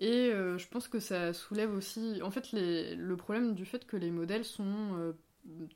[0.00, 2.94] Et euh, je pense que ça soulève aussi, en fait, les...
[2.94, 5.12] le problème du fait que les modèles sont euh,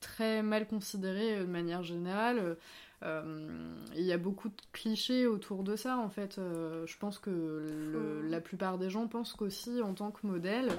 [0.00, 2.56] très mal considéré de manière générale.
[3.04, 6.36] Il y a beaucoup de clichés autour de ça en fait.
[6.36, 10.70] je pense que la plupart des gens pensent qu'aussi en tant que modèle,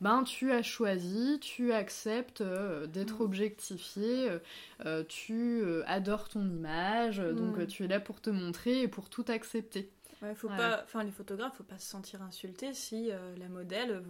[0.00, 3.22] ben tu as choisi, tu acceptes euh, d'être mm.
[3.22, 4.38] objectifié, euh,
[4.84, 7.66] euh, tu adores ton image, donc mm.
[7.66, 9.90] tu es là pour te montrer et pour tout accepter.
[10.22, 14.02] Ouais, faut pas, enfin les photographes, faut pas se sentir insulté si la modèle,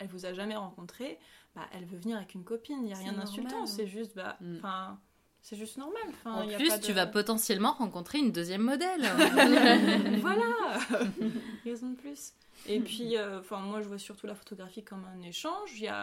[0.00, 1.18] elle vous a jamais rencontré,
[1.54, 4.36] bah, elle veut venir avec une copine, il y a rien d'insultant, c'est juste, bah,
[4.40, 4.56] mm.
[4.56, 4.98] enfin.
[5.44, 6.02] C'est juste normal.
[6.24, 9.02] en plus, tu vas potentiellement rencontrer une deuxième modèle.
[10.22, 10.78] voilà
[11.66, 12.32] Raison de plus.
[12.66, 15.78] Et puis, euh, moi, je vois surtout la photographie comme un échange.
[15.78, 15.94] Il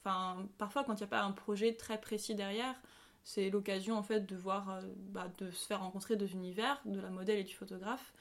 [0.00, 2.74] enfin, parfois, quand il n'y a pas un projet très précis derrière,
[3.22, 6.98] c'est l'occasion, en fait, de voir, euh, bah, de se faire rencontrer deux univers, de
[6.98, 8.12] la modèle et du photographe.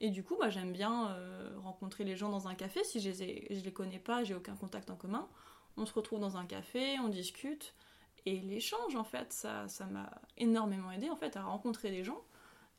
[0.00, 2.82] Et du coup, bah, j'aime bien euh, rencontrer les gens dans un café.
[2.82, 5.28] Si je les, je les connais pas, j'ai aucun contact en commun.
[5.76, 7.74] On se retrouve dans un café, on discute.
[8.26, 12.20] Et l'échange, en fait, ça, ça m'a énormément aidé, en fait, à rencontrer des gens.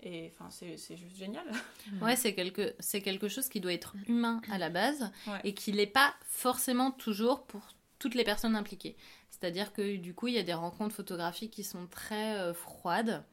[0.04, 1.46] Et enfin, c'est juste génial.
[2.02, 5.12] Ouais, c'est quelque, quelque chose qui doit être humain à la base
[5.44, 7.62] et qui n'est pas forcément toujours pour
[7.98, 8.96] toutes les personnes impliquées.
[9.32, 13.24] C'est-à-dire que du coup, il y a des rencontres photographiques qui sont très euh, froides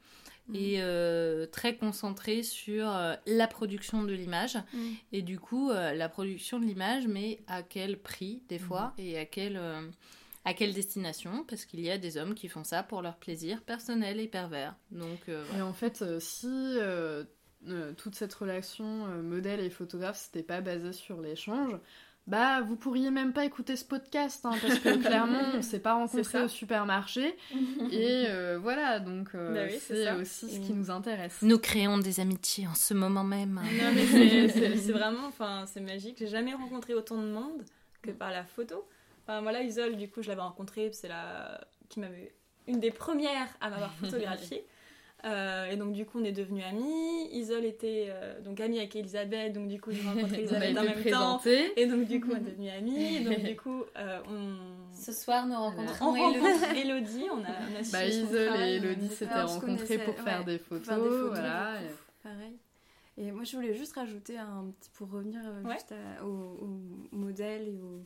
[0.47, 0.55] mm.
[0.55, 4.57] et euh, très concentrées sur euh, la production de l'image.
[4.73, 4.91] Mm.
[5.11, 9.01] Et du coup, la production de l'image, mais à quel prix des fois mm.
[9.01, 9.59] et à quel
[10.45, 11.43] à quelle destination?
[11.47, 14.75] Parce qu'il y a des hommes qui font ça pour leur plaisir personnel et pervers.
[14.91, 17.23] Donc, euh, Et en fait, euh, si euh,
[17.97, 21.75] toute cette relation modèle et photographe c'était pas basée sur l'échange,
[22.27, 25.93] bah vous pourriez même pas écouter ce podcast hein, parce que clairement on s'est pas
[25.93, 27.35] rencontrés au supermarché
[27.91, 28.25] et
[28.61, 31.39] voilà donc bah c'est aussi ce qui nous intéresse.
[31.41, 33.55] Nous créons des amitiés en ce moment même.
[33.55, 36.17] Non mais c'est vraiment enfin c'est magique.
[36.19, 37.63] J'ai jamais rencontré autant de monde
[38.03, 38.87] que par la photo.
[39.27, 41.59] Enfin, voilà, Isole, du coup, je l'avais rencontrée, c'est la
[41.89, 42.33] qui m'avait
[42.67, 44.65] une des premières à m'avoir photographiée.
[45.23, 47.29] Euh, et donc du coup on est devenus amis.
[47.31, 51.03] Isole était euh, donc amie avec Elisabeth, donc du coup j'ai rencontré Elisabeth en même
[51.03, 51.41] temps.
[51.75, 53.23] Et donc du coup on est devenus amis.
[53.23, 54.55] donc du coup euh, on...
[54.93, 57.25] Ce soir nous rencontrons on rencontre Elodie.
[57.31, 61.79] On a, on a bah, Isole et Elodie s'étaient rencontrées pour faire, des photos, Voilà.
[62.21, 62.57] Pareil.
[63.17, 66.79] Et moi je voulais juste rajouter un petit pour revenir juste au, au,
[67.13, 68.03] modèle et au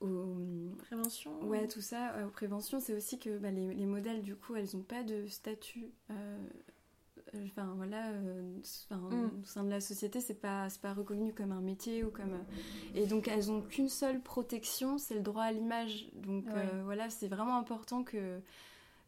[0.00, 1.42] aux préventions.
[1.44, 4.68] Ouais, tout ça, aux préventions, c'est aussi que bah, les, les, modèles, du coup, elles
[4.74, 5.90] n'ont pas de statut.
[7.34, 8.58] Euh, enfin voilà, euh,
[8.90, 9.42] mm.
[9.42, 12.34] au sein de la société, c'est pas, pas reconnu comme un métier ou comme.
[12.34, 16.08] Euh, et donc elles ont qu'une seule protection, c'est le droit à l'image.
[16.14, 16.46] Donc
[16.84, 18.40] voilà, c'est vraiment important que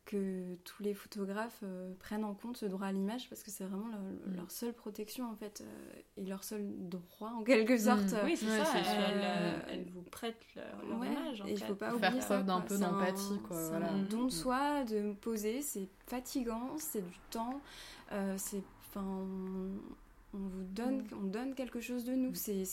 [0.07, 3.65] que tous les photographes euh, prennent en compte ce droit à l'image parce que c'est
[3.65, 3.89] vraiment
[4.35, 4.51] leur, mm.
[4.51, 7.79] seule protection en fait euh, et leur seul droit en quelque mm.
[7.79, 8.15] sorte.
[8.25, 8.65] Oui, c'est ça.
[8.77, 11.43] Euh, elles, vous prêtent leur, image.
[11.47, 13.57] et il faut pas oublier faire preuve d'un peu d'empathie quoi.
[13.57, 14.31] C'est un don de mm.
[14.31, 17.61] soi de me poser, c'est fatigant, c'est du temps,
[18.37, 22.33] c'est enfin on, vous donne on donne quelque chose de nous.
[22.35, 22.65] C'est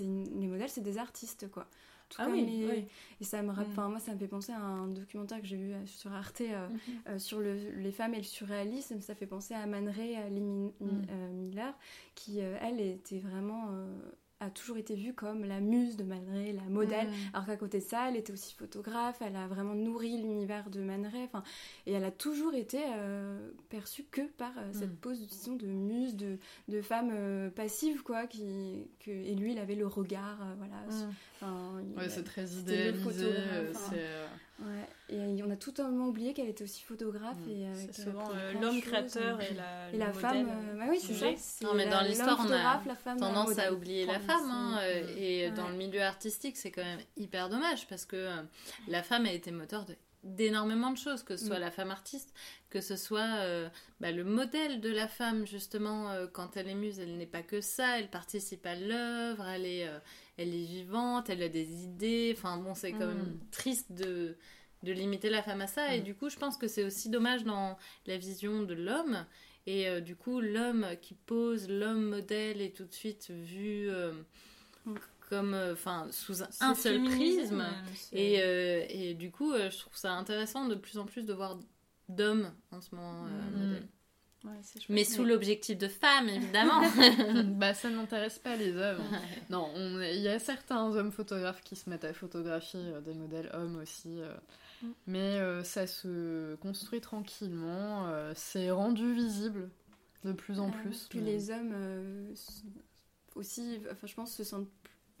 [0.00, 1.66] les modèles, c'est des artistes quoi
[2.16, 2.86] ah oui,
[3.20, 3.90] Et ça me, mm.
[3.90, 6.68] moi, ça me fait penser à un documentaire que j'ai vu euh, sur Arte euh,
[6.68, 6.78] mhm.
[7.08, 9.00] euh, sur les femmes et le surréalisme.
[9.00, 10.70] Ça fait penser à Man Ray mm.
[11.32, 11.74] Miller,
[12.14, 13.70] qui, elle, était vraiment
[14.40, 17.34] a toujours été vue comme la muse de Man Ray, la modèle, mm.
[17.34, 20.80] alors qu'à côté de ça, elle était aussi photographe, elle a vraiment nourri l'univers de
[20.80, 21.28] Man Ray,
[21.86, 22.78] et elle a toujours été
[23.68, 29.34] perçue que par cette position de muse, de, de femme passive, quoi, qui, que, et
[29.34, 30.84] lui, il avait le regard, voilà,
[31.46, 33.26] ouais, c'est très idéalisé.
[33.26, 34.26] Euh, euh,
[34.60, 34.88] ouais.
[35.08, 37.38] Et on a totalement oublié qu'elle était aussi photographe.
[37.46, 37.50] Mm.
[37.50, 38.28] et euh, c'est souvent
[38.60, 40.46] l'homme créateur et la, et la femme.
[40.76, 41.66] bah oui, c'est ça.
[41.66, 44.50] Non, mais dans l'histoire, on a tendance à oublier la femme.
[44.50, 44.80] Hein,
[45.16, 48.28] et dans le milieu artistique, c'est quand même hyper dommage parce que
[48.88, 51.62] la femme a été moteur de d'énormément de choses, que ce soit mm.
[51.62, 52.34] la femme artiste,
[52.70, 53.38] que ce soit
[54.00, 57.60] bah, le modèle de la femme, justement, quand elle est muse, elle n'est pas que
[57.60, 59.88] ça, elle participe à l'œuvre, elle est,
[60.38, 62.34] elle est vivante, elle a des idées.
[62.36, 63.40] Enfin bon, c'est quand même mm.
[63.50, 64.36] triste de,
[64.84, 65.94] de limiter la femme à ça.
[65.94, 66.04] Et mm.
[66.04, 69.26] du coup, je pense que c'est aussi dommage dans la vision de l'homme.
[69.66, 74.12] Et euh, du coup, l'homme qui pose, l'homme modèle est tout de suite vu euh,
[74.86, 74.94] mm.
[75.28, 77.66] comme, euh, enfin, sous un seul prisme.
[78.12, 81.58] Et, et, du coup, je trouve ça intéressant de plus en plus de voir
[82.08, 83.24] d'hommes en ce moment
[83.56, 83.88] modèle
[84.88, 86.82] mais sous l'objectif de femme, évidemment.
[87.56, 89.02] bah, ça n'intéresse pas les hommes.
[89.50, 93.50] non, il y a certains hommes photographes qui se mettent à photographier euh, des modèles
[93.52, 94.20] hommes aussi.
[94.20, 94.32] Euh.
[94.82, 94.86] Mm.
[95.06, 98.06] Mais euh, ça se construit tranquillement.
[98.34, 99.68] c'est rendu visible
[100.24, 101.06] de plus en plus.
[101.10, 101.74] Puis les hommes
[103.34, 104.68] aussi, enfin, je pense, se sentent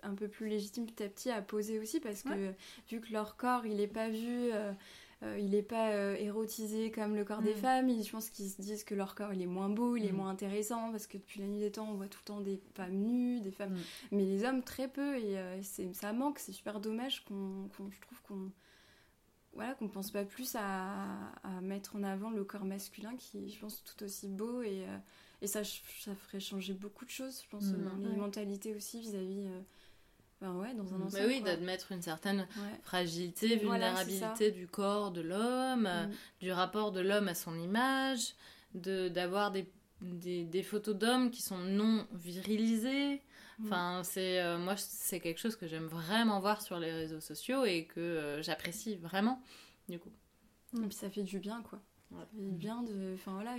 [0.04, 2.52] un peu plus légitimes petit à petit à poser aussi parce que
[2.88, 4.52] vu que leur corps il n'est pas vu
[5.22, 7.58] il n'est pas érotisé comme le corps des mm.
[7.58, 8.02] femmes.
[8.02, 10.16] je pense qu'ils se disent que leur corps il est moins beau, il est mm.
[10.16, 12.60] moins intéressant parce que depuis la nuit des temps on voit tout le temps des
[12.74, 13.76] femmes nues, des femmes,
[14.12, 15.36] mais les hommes très peu et
[15.92, 16.38] ça manque.
[16.38, 18.52] C'est super dommage qu'on, je trouve qu'on
[19.58, 21.04] voilà, qu'on pense pas plus à,
[21.62, 24.98] mettre en avant le corps masculin qui est, je pense, tout aussi beau et, euh,
[25.42, 27.84] et ça, ça ferait changer beaucoup de choses, je pense, mm.
[27.84, 29.46] dans les mentalités aussi vis-à-vis.
[29.48, 29.60] Euh,
[30.40, 31.26] ben ouais, dans un ensemble.
[31.26, 32.46] oui, d'admettre une certaine
[32.82, 36.10] fragilité, vulnérabilité du corps de l'homme, mm.
[36.40, 38.34] du rapport de l'homme à son image,
[38.74, 39.68] d'avoir des,
[40.00, 43.20] des, des, photos d'hommes qui sont non virilisées,
[43.58, 43.66] Mm.
[43.66, 47.64] Enfin, c'est euh, moi, c'est quelque chose que j'aime vraiment voir sur les réseaux sociaux
[47.64, 49.42] et que euh, j'apprécie vraiment,
[49.88, 50.12] du coup.
[50.76, 51.80] Et puis ça fait du bien, quoi.
[52.10, 53.14] Ça fait du bien de.
[53.14, 53.56] Enfin voilà.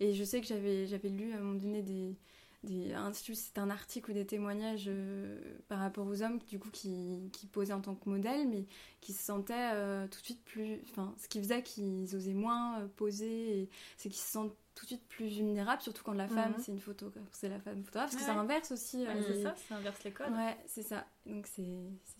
[0.00, 2.16] Et, je sais que j'avais, j'avais lu à un moment donné des.
[2.64, 2.94] Des
[3.34, 7.46] c'est un article ou des témoignages euh, par rapport aux hommes du coup qui, qui,
[7.46, 8.66] posaient en tant que modèle mais
[9.00, 9.70] qui se sentaient
[10.08, 14.32] tout de suite plus enfin ce qui faisait qu'ils osaient moins poser c'est qu'ils se
[14.32, 16.58] sentent tout de suite plus vulnérable, surtout quand la femme, mhm.
[16.58, 19.06] c'est une photo, c'est la femme photographe, parce que ça inverse aussi.
[19.06, 20.32] Euh, c'est ça, ça inverse les codes.
[20.32, 21.06] Ouais, c'est ça.
[21.26, 21.62] Donc c'est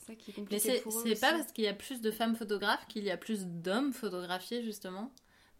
[0.06, 0.68] ça qui est compliqué.
[0.68, 3.46] Mais c'est pas parce qu'il y a plus de femmes photographes qu'il y a plus
[3.46, 5.12] d'hommes photographiés, justement?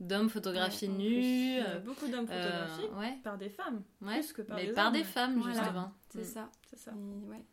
[0.06, 1.58] D'hommes photographiés nus.
[1.60, 3.82] Euh, beaucoup d'hommes euh, photographiés par des femmes.
[4.00, 5.92] Plus que par mais des par des femmes, justement.
[6.10, 6.24] C'est mm.
[6.24, 6.50] ça.
[6.70, 6.92] C'est ça.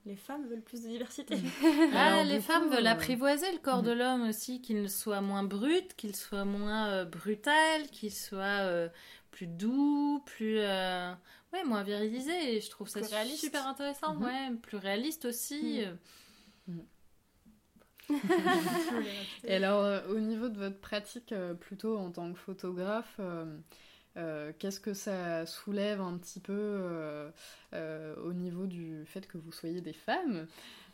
[0.05, 1.35] Les femmes veulent plus de diversité.
[1.95, 6.15] ah, les femmes veulent apprivoiser le corps de l'homme aussi, qu'il soit moins brut, qu'il
[6.15, 8.89] soit moins brutal, qu'il soit
[9.31, 11.11] plus doux, plus euh,
[11.53, 12.55] ouais, moins virilisé.
[12.55, 15.83] Et je trouve ça super intéressant, ouais, plus réaliste aussi.
[19.43, 23.19] Et alors, euh, au niveau de votre pratique, euh, plutôt en tant que photographe,
[24.59, 27.31] qu'est-ce que ça soulève un petit peu
[27.73, 30.47] au niveau du fait que vous soyez des femmes?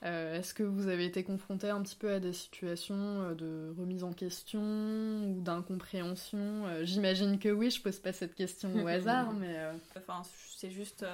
[0.03, 3.73] Euh, est-ce que vous avez été confronté un petit peu à des situations euh, de
[3.79, 6.67] remise en question ou d'incompréhension?
[6.67, 9.57] Euh, J'imagine que oui, je pose pas cette question au hasard, mais...
[9.97, 10.21] Enfin,
[10.55, 11.05] c'est juste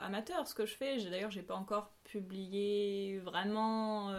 [0.00, 1.02] amateur ce que je fais.
[1.10, 4.12] D'ailleurs, j'ai pas encore publié vraiment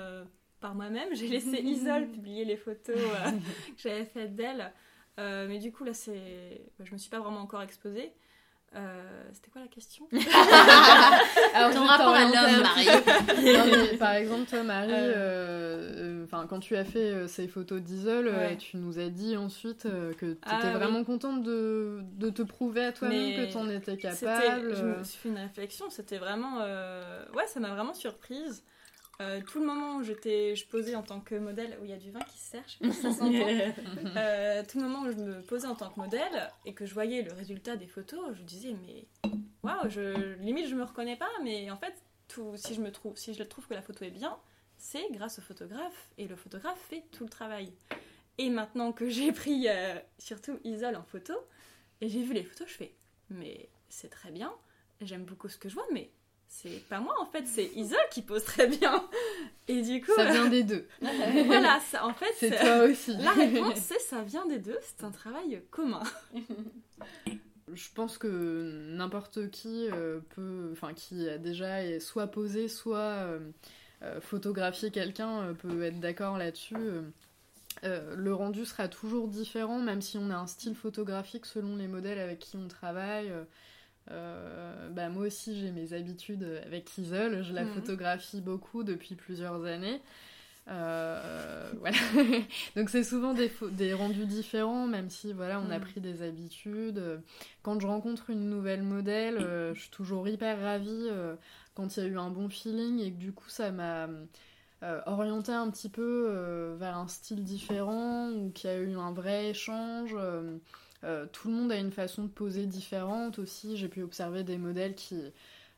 [0.59, 1.09] par moi-même.
[1.13, 4.71] J'ai laissé Isole publier les photos que j'avais faites d'elle.
[5.17, 6.61] mais du coup, là, c'est...
[6.83, 8.13] je me suis pas vraiment encore exposée.
[8.75, 10.07] Euh, c'était quoi la question
[11.55, 13.97] Alors, Ton rapport à l'homme, Marie.
[13.97, 18.99] par exemple, toi, Marie, euh, euh, quand tu as fait ces photos d'Isole, tu nous
[18.99, 23.35] as dit ensuite que tu étais ah vraiment contente de, de, te prouver à toi-même
[23.35, 24.75] que tu en étais capable.
[24.75, 26.59] Je me suis fait une réflexion, c'était vraiment.
[27.33, 28.63] Ouais, ça m'a vraiment surprise.
[29.21, 31.97] Euh, tout le moment où je posais en tant que modèle, où il y a
[31.97, 33.25] du vin qui se sert, je sais pas si ça
[34.17, 36.93] euh, tout le moment où je me posais en tant que modèle et que je
[36.93, 39.05] voyais le résultat des photos, je me disais mais
[39.63, 41.93] waouh, je, limite je me reconnais pas, mais en fait
[42.29, 44.37] tout, si je me trouve, si je trouve que la photo est bien,
[44.77, 47.73] c'est grâce au photographe et le photographe fait tout le travail.
[48.37, 51.33] Et maintenant que j'ai pris euh, surtout Isole en photo
[51.99, 52.93] et j'ai vu les photos, je fais
[53.29, 54.53] mais c'est très bien,
[55.01, 56.09] j'aime beaucoup ce que je vois, mais
[56.51, 59.07] c'est pas moi en fait, c'est Isole qui pose très bien.
[59.67, 60.11] Et du coup.
[60.15, 60.87] Ça vient des deux.
[61.45, 62.33] voilà, ça, en fait.
[62.37, 63.15] C'est toi aussi.
[63.17, 66.01] La réponse, c'est ça vient des deux, c'est un travail commun.
[67.71, 70.69] Je pense que n'importe qui euh, peut.
[70.71, 73.39] Enfin, qui a déjà soit posé, soit euh,
[74.01, 76.75] euh, photographié quelqu'un peut être d'accord là-dessus.
[77.83, 82.19] le rendu sera toujours différent, même si on a un style photographique selon les modèles
[82.19, 83.31] avec qui on travaille.
[84.11, 87.73] Euh, bah moi aussi j'ai mes habitudes avec Isole, je la mhm.
[87.73, 90.01] photographie beaucoup depuis plusieurs années.
[90.67, 91.97] Euh, voilà.
[92.75, 95.85] Donc c'est souvent des, des, rendus différents, même si voilà on a mhm.
[95.85, 97.21] pris des habitudes.
[97.61, 101.07] Quand je rencontre une nouvelle modèle, euh, je suis toujours hyper ravie
[101.75, 104.07] quand il y a eu un bon feeling et que du coup ça m'a
[105.05, 109.49] orienté un petit peu vers un style différent ou qu'il y a eu un vrai
[109.49, 110.15] échange.
[111.03, 113.77] Euh, tout le monde a une façon de poser différente aussi.
[113.77, 115.21] J'ai pu observer des modèles qui,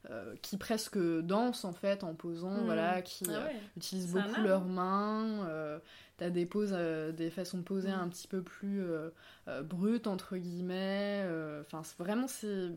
[0.09, 2.65] euh, qui presque dansent en fait en posant, hmm.
[2.65, 5.47] voilà, qui ah euh, utilisent beaucoup leurs mains.
[6.17, 7.99] T'as des poses, des façons de poser hmm.
[7.99, 8.83] un petit peu plus
[9.63, 11.25] brutes entre guillemets.
[11.61, 12.69] Enfin, vraiment c'est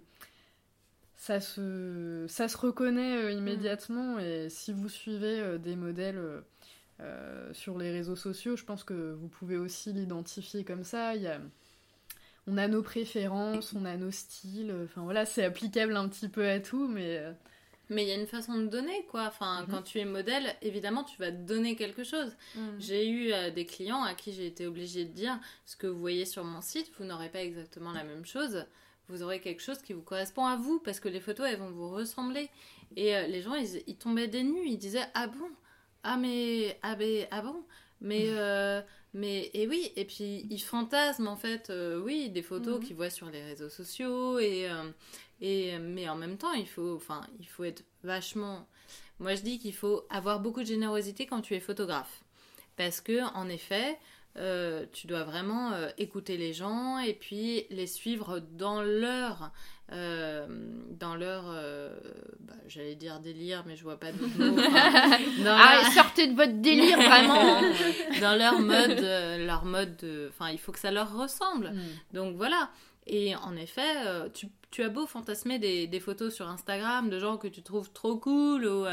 [1.16, 6.42] ça se, ça se reconnaît immédiatement et si vous suivez des modèles
[7.52, 11.14] sur les réseaux sociaux, je pense que vous pouvez aussi l'identifier comme ça.
[11.14, 11.40] Il y a
[12.46, 14.74] on a nos préférences, on a nos styles.
[14.85, 17.18] Enfin voilà, c'est applicable un petit peu à tout, mais.
[17.18, 17.33] Euh,
[17.90, 19.26] mais il y a une façon de donner, quoi.
[19.26, 19.68] Enfin, mhm.
[19.70, 22.33] quand tu es modèle, évidemment, tu vas donner quelque chose.
[22.54, 22.76] Mhm.
[22.78, 25.98] J'ai eu euh, des clients à qui j'ai été obligée de dire ce que vous
[25.98, 28.64] voyez sur mon site, vous n'aurez pas exactement la même chose.
[29.09, 31.70] Vous aurez quelque chose qui vous correspond à vous, parce que les photos, elles vont
[31.70, 32.48] vous ressembler.
[32.96, 35.50] Et euh, les gens, ils, tombaient des nues, ils disaient Ah bon?
[36.02, 36.78] Ah mais.
[36.83, 37.64] Ah, mais, ah bon?
[38.05, 38.83] Mais, euh,
[39.14, 42.85] mais et oui, et puis ils fantasment en fait, euh, oui, des photos Mhm.
[42.85, 44.90] qu'ils voient sur les réseaux sociaux et, euh,
[45.40, 48.69] et mais en même temps, il faut, enfin, il faut être vachement.
[49.21, 52.23] Moi, je dis qu'il faut avoir beaucoup de générosité quand tu es photographe,
[52.77, 53.99] parce que en effet.
[54.93, 59.53] tu dois vraiment écouter les gens et puis les suivre dans leur
[59.92, 60.47] euh,
[60.99, 61.90] dans leur euh,
[62.40, 64.27] bah, j'allais dire délire mais je vois pas mots
[64.59, 67.61] Enfin, dans Ah, leur- sortez de votre délire, vraiment
[68.20, 70.31] dans leur mode, euh, leur mode de...
[70.33, 71.70] Enfin, il faut que ça leur ressemble.
[71.73, 72.14] Mm.
[72.16, 72.70] Donc voilà.
[73.07, 73.83] Et en effet,
[74.33, 77.92] tu, tu as beau fantasmer des, des photos sur Instagram de gens que tu trouves
[77.92, 78.87] trop cool, ou,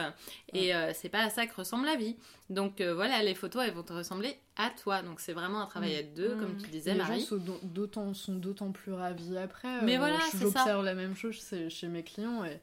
[0.52, 2.18] et c'est pas à ça que ressemble la vie.
[2.50, 5.02] Donc voilà, les photos, elles vont te ressembler à toi.
[5.02, 7.28] Donc c'est vraiment un travail à deux, comme tu disais, Les gens Marie.
[7.64, 9.82] d'autant, sont d'autant plus ravis après.
[9.84, 12.44] Mais Euh, voilà, je- J'observe la même chose chez, chez mes clients.
[12.46, 12.60] Et,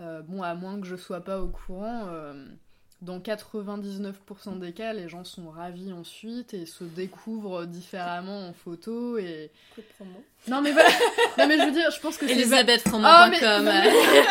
[0.00, 2.46] euh, bon, à moins que je sois pas au courant, euh,
[3.02, 9.16] dans 99% des cas, les gens sont ravis ensuite et se découvrent différemment en photo.
[9.18, 9.50] Et...
[9.74, 10.24] Coup de promo.
[10.48, 10.88] Non, mais voilà
[11.38, 12.32] Non, mais je veux dire, je pense que c'est.
[12.32, 13.12] Elisabethfroment.com.
[13.12, 14.24] Oh, mais-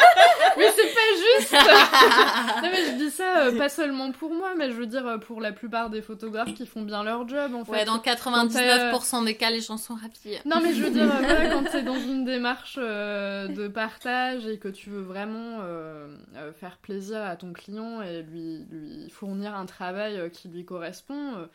[0.58, 1.52] Mais c'est pas juste
[2.64, 5.18] Non mais je dis ça euh, pas seulement pour moi, mais je veux dire euh,
[5.18, 7.72] pour la plupart des photographes qui font bien leur job en fait.
[7.72, 10.38] Ouais, dans 99% des cas, les gens sont ravis.
[10.46, 14.46] Non mais je veux dire, euh, voilà, quand t'es dans une démarche euh, de partage
[14.48, 19.10] et que tu veux vraiment euh, euh, faire plaisir à ton client et lui, lui
[19.12, 21.46] fournir un travail euh, qui lui correspond, euh,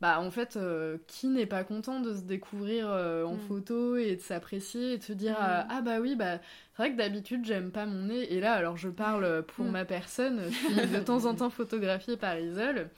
[0.00, 3.40] bah en fait, euh, qui n'est pas content de se découvrir euh, en Mm.
[3.40, 5.44] photo et de s'apprécier et de se dire Mm.
[5.44, 6.38] euh, ah bah oui bah
[6.72, 9.70] c'est vrai que d'habitude j'aime pas mon nez et là alors je parle pour Mm.
[9.70, 12.90] ma personne, je suis de temps en temps photographiée par Isole.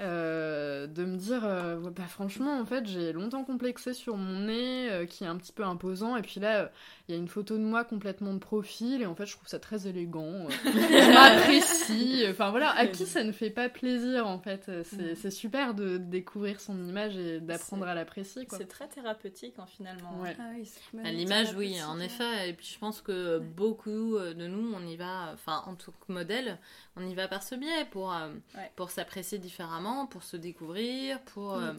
[0.00, 4.90] Euh, de me dire euh, bah franchement en fait j'ai longtemps complexé sur mon nez
[4.90, 6.70] euh, qui est un petit peu imposant et puis là
[7.08, 9.46] il y a une photo de moi complètement de profil et en fait je trouve
[9.48, 14.26] ça très élégant euh, je m'apprécie enfin voilà à qui ça ne fait pas plaisir
[14.26, 18.58] en fait c'est c'est super de découvrir son image et d'apprendre C'est- à l'apprécier quoi
[18.58, 20.20] C'est très thérapeutique hein, finalement.
[20.20, 20.36] Ouais.
[20.38, 22.06] Ah oui, c'est À l'image, oui, en ouais.
[22.06, 22.48] effet.
[22.48, 26.12] Et puis je pense que beaucoup de nous, on y va, enfin en tant que
[26.12, 26.58] modèle,
[27.00, 28.70] on y va par ce biais pour, euh, Ouais.
[28.76, 31.54] pour s'apprécier différemment, pour se découvrir, pour...
[31.54, 31.72] euh,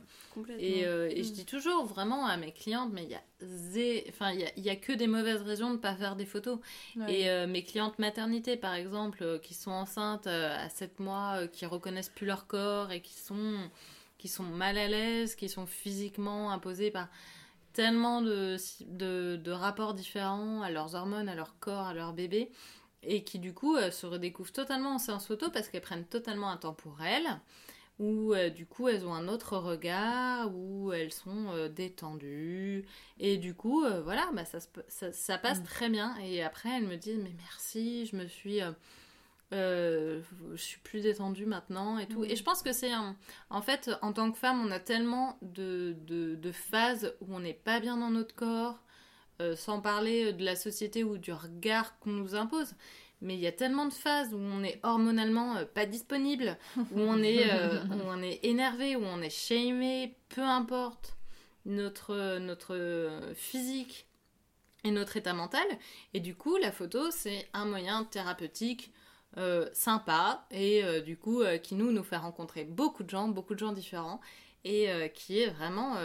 [0.57, 1.34] et, euh, et je Mm.
[1.34, 4.51] dis toujours vraiment à mes clientes, mais il y a, zé- enfin, il y a,
[4.57, 6.60] y a que des mauvaises raisons de ne pas faire des photos.
[6.95, 7.13] Ouais.
[7.13, 12.25] Et mes clientes maternité, par exemple, qui sont enceintes à 7 mois, qui reconnaissent plus
[12.27, 13.55] leur corps et qui sont,
[14.17, 17.07] qui sont mal à l'aise, qui sont physiquement imposées par
[17.73, 22.51] tellement de, de, de rapports différents à leurs hormones, à leur corps, à leur bébé,
[23.04, 26.50] et qui du coup euh, se redécouvrent totalement en séance photo parce qu'elles prennent totalement
[26.52, 27.40] un temps pour elles,
[28.00, 32.86] où euh, du coup elles ont un autre regard, où elles sont euh, détendues,
[33.20, 35.64] et du coup voilà, bah, ça, passe Mm.
[35.64, 36.16] très bien.
[36.24, 38.60] Et après elles me disent mais merci, je me suis...
[39.54, 40.22] euh,
[40.54, 42.22] je suis plus détendue maintenant et tout.
[42.22, 42.26] Mm.
[42.30, 43.16] Et je pense que c'est un...
[43.50, 47.40] En fait, en tant que femme, on a tellement de, de, de phases où on
[47.42, 48.80] n'est pas bien dans notre corps,
[49.41, 52.73] euh, sans parler de la société ou du regard qu'on nous impose.
[53.21, 56.99] Mais il y a tellement de phases où on est hormonalement euh, pas disponible, où
[56.99, 61.17] on est, euh, où on est énervé, où on est shamé, peu importe
[61.65, 64.08] notre, notre physique
[64.84, 65.65] et notre état mental.
[66.13, 68.91] Et du coup, la photo, c'est un moyen thérapeutique
[69.38, 73.30] euh, sympa et euh, du coup euh, qui nous nous fait rencontrer beaucoup de gens,
[73.30, 74.19] beaucoup de gens différents
[74.65, 75.95] et qui est vraiment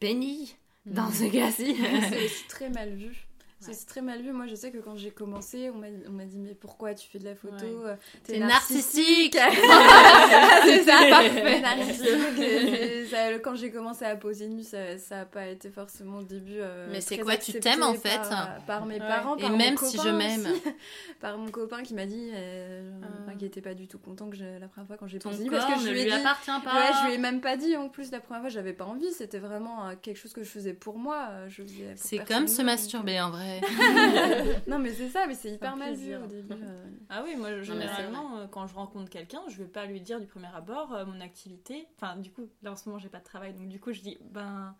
[0.00, 0.54] béni
[0.90, 1.76] dans ce cas-ci.
[2.10, 3.29] c'est aussi très mal vu.
[3.60, 3.76] C'est Ouais.
[3.86, 4.32] très mal vu.
[4.32, 7.06] Moi, je sais que quand j'ai commencé, on m'a on m'a dit Mais pourquoi tu
[7.08, 7.90] fais de la photo Ouais.
[7.90, 9.36] euh, T'es narcissique
[10.64, 11.60] C'est ça, parfait.
[11.60, 13.08] narcissique.
[13.10, 14.78] Ça, quand j'ai commencé à poser nu, ça
[15.10, 16.56] n'a pas été forcément au début.
[16.58, 18.98] euh, Mais c'est quoi, tu t'aimes, en fait par, par mes Ouais.
[19.00, 20.48] parents, Et par mon même si copain je m'aime.
[21.20, 23.06] par mon copain qui m'a dit, euh, Ah.
[23.22, 25.44] enfin, qui était pas du tout content que je, la première fois quand j'ai posé
[25.44, 26.16] nu, parce que je ne lui ai lui dit.
[26.16, 26.74] appartient pas.
[26.74, 29.10] Ouais, je lui ai même pas dit en plus la première fois, j'avais pas envie,
[29.12, 31.28] c'était vraiment euh, quelque chose que je faisais pour moi.
[31.32, 31.48] euh,
[31.96, 33.49] C'est comme se masturber en vrai.
[34.66, 36.52] non, mais c'est ça, mais c'est hyper mal vu au début.
[36.52, 36.84] euh.
[37.08, 40.48] Ah oui, moi généralement quand je rencontre quelqu'un, je vais pas lui dire du premier
[40.54, 41.86] abord euh, mon activité.
[41.96, 44.00] Enfin, du coup, là en ce moment j'ai pas de travail, donc du coup je
[44.00, 44.74] dis ben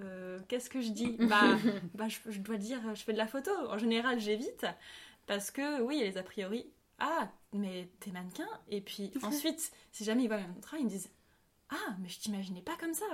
[0.00, 1.16] euh, qu'est-ce que je dis?
[1.20, 1.56] Bah,
[1.94, 3.50] bah je, je dois dire je fais de la photo.
[3.68, 4.66] En général, j'évite
[5.26, 6.66] parce que oui, il y a les a priori.
[6.98, 8.48] Ah, mais t'es mannequin.
[8.68, 11.10] Et puis ensuite, si jamais ils voient mon travail, ils me disent
[11.70, 13.06] ah, mais je t'imaginais pas comme ça.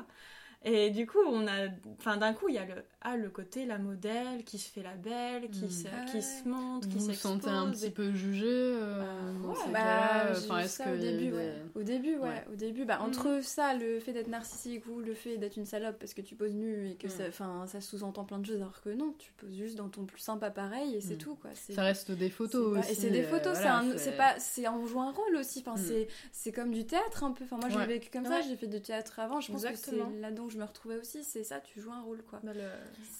[0.64, 3.66] Et du coup, on a, enfin, d'un coup, il y a le, ah, le côté
[3.66, 5.70] la modèle qui se fait la belle, qui, hmm.
[5.70, 7.34] se, qui se montre, qui s'expose.
[7.34, 11.32] Vous sentez un petit peu jugé euh, bah, ouais, bah, enfin, est-ce que au début,
[11.32, 11.54] ouais.
[11.76, 12.44] Au début, ouais.
[12.52, 13.42] Au début, bah, entre hmm.
[13.42, 16.54] ça, le fait d'être narcissique ou le fait d'être une salope parce que tu poses
[16.54, 17.10] nu et que hmm.
[17.10, 20.04] ça, enfin, ça sous-entend plein de choses, alors que non, tu poses juste dans ton
[20.04, 21.50] plus simple appareil et c'est tout, quoi.
[21.54, 22.90] Ça reste des photos aussi.
[22.90, 25.62] Et c'est des photos, euh, c'est pas, c'est on joue un rôle aussi.
[25.64, 27.44] Enfin, c'est, c'est comme du théâtre un peu.
[27.44, 28.40] Enfin, moi, j'ai vécu comme ça.
[28.40, 29.40] J'ai fait du théâtre avant.
[29.40, 31.22] Je pense que c'est là-dedans que je me retrouvais aussi.
[31.22, 32.40] C'est ça, tu joues un rôle, quoi.
[32.42, 32.52] Bah,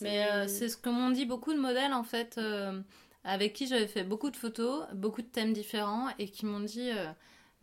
[0.01, 2.81] Mais euh, c'est ce que m'ont dit beaucoup de modèles, en fait, euh,
[3.25, 6.91] avec qui j'avais fait beaucoup de photos, beaucoup de thèmes différents, et qui m'ont dit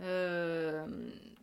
[0.02, 0.86] euh,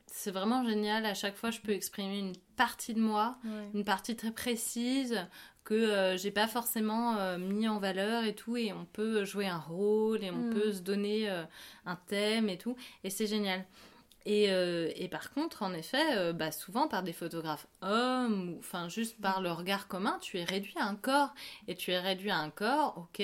[0.07, 3.39] c'est vraiment génial, à chaque fois je peux exprimer une partie de moi,
[3.75, 5.27] une partie très précise
[5.63, 10.25] que j'ai pas forcément mis en valeur et tout, et on peut jouer un rôle,
[10.25, 10.51] et on mm.
[10.51, 11.29] peut se donner
[11.87, 13.65] un thème et tout, et c'est génial.
[14.27, 18.89] Euh, et, par contre, en effet, euh, bah, souvent par des photographes hommes, ou enfin
[18.89, 21.33] juste par le regard commun, tu es réduit à un corps.
[21.69, 23.23] Et tu es réduit à un corps, ok,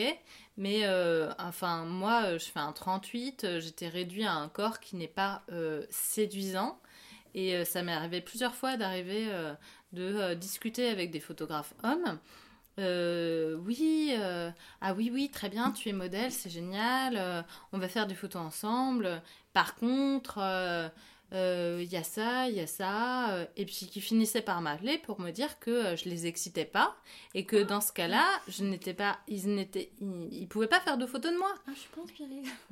[0.56, 5.08] mais euh, enfin moi, je fais un 38, j'étais réduit à un corps qui n'est
[5.08, 5.42] pas
[5.90, 6.80] séduisant.
[7.34, 9.28] Et ça m'est arrivé plusieurs fois d'arriver,
[9.92, 12.18] de discuter avec des photographes hommes.
[12.78, 14.14] oui,
[14.80, 18.40] ah oui, oui, très bien, tu es modèle, c'est génial, on va faire des photos
[18.40, 19.22] ensemble.
[19.56, 20.88] Par contre, il euh,
[21.32, 24.98] euh, y a ça, il y a ça, euh, et puis qui finissait par m'appeler
[24.98, 26.94] pour me dire que je les excitais pas
[27.32, 29.92] et que dans ce cas-là, je n'étais pas, ils n'étaient,
[30.30, 31.54] ils, pouvaient pas faire de photos de moi.
[31.66, 32.10] Ah, je pense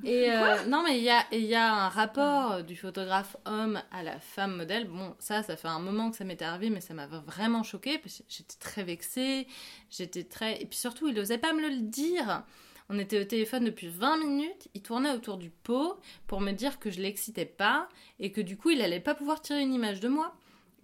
[0.03, 0.29] Et
[0.69, 4.19] non, mais il y a, il y a un rapport du photographe homme à la
[4.19, 4.87] femme modèle.
[4.87, 7.97] Bon, ça, ça fait un moment que ça m'est arrivé, mais ça m'a vraiment choquée
[7.97, 9.47] parce que j'étais très vexée,
[9.89, 12.43] j'étais très, et puis surtout, il n'osait pas me le dire.
[12.89, 16.79] On était au téléphone depuis 20 minutes, il tournait autour du pot pour me dire
[16.79, 19.99] que je l'excitais pas et que du coup il allait pas pouvoir tirer une image
[19.99, 20.35] de moi.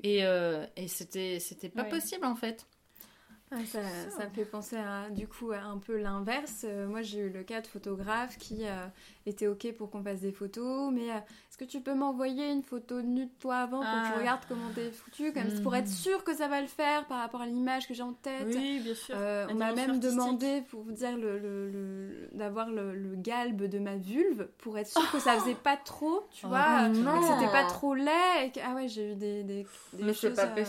[0.03, 2.65] Et, euh, et c'était, c'était pas possible en fait.
[3.51, 6.65] ça, ça, me fait penser à, du coup à un peu l'inverse.
[6.67, 8.87] Euh, moi j'ai eu le cas de photographe qui euh,
[9.25, 11.09] était ok pour qu'on fasse des photos, mais
[11.61, 14.19] que tu peux m'envoyer une photo nue de toi avant pour que je ah.
[14.19, 15.89] regarde comment t'es foutu, comme pour être hmm.
[15.89, 18.47] sûr que ça va le faire par rapport à l'image que j'ai en tête.
[18.47, 19.13] Oui, bien sûr.
[19.15, 23.97] Euh, on m'a même demandé pour vous dire le, le, d'avoir le, galbe de ma
[23.97, 27.65] vulve pour être sûr que ça faisait pas trop, tu oh vois, que c'était pas
[27.65, 28.45] trop laid.
[28.45, 28.59] Et que...
[28.65, 30.63] Ah ouais, j'ai eu des, des, des Mais c'est pas euh.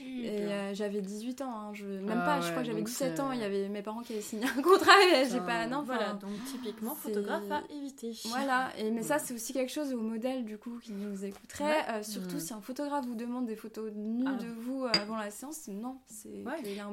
[0.00, 1.86] Et euh, j'avais 18 ans, hein, je...
[1.86, 4.12] même ah pas, je crois que j'avais 17 ans, il y avait mes parents qui
[4.12, 4.92] avaient signé un contrat
[5.30, 5.66] j'ai pas.
[5.66, 7.93] Non, voilà, donc typiquement photographe à éviter.
[8.26, 11.84] Voilà, et, mais ça c'est aussi quelque chose au modèle du coup qui nous écouterait,
[11.90, 12.40] euh, surtout mm.
[12.40, 14.42] si un photographe vous demande des photos nues ah.
[14.42, 16.44] de vous euh, avant la séance, non, c'est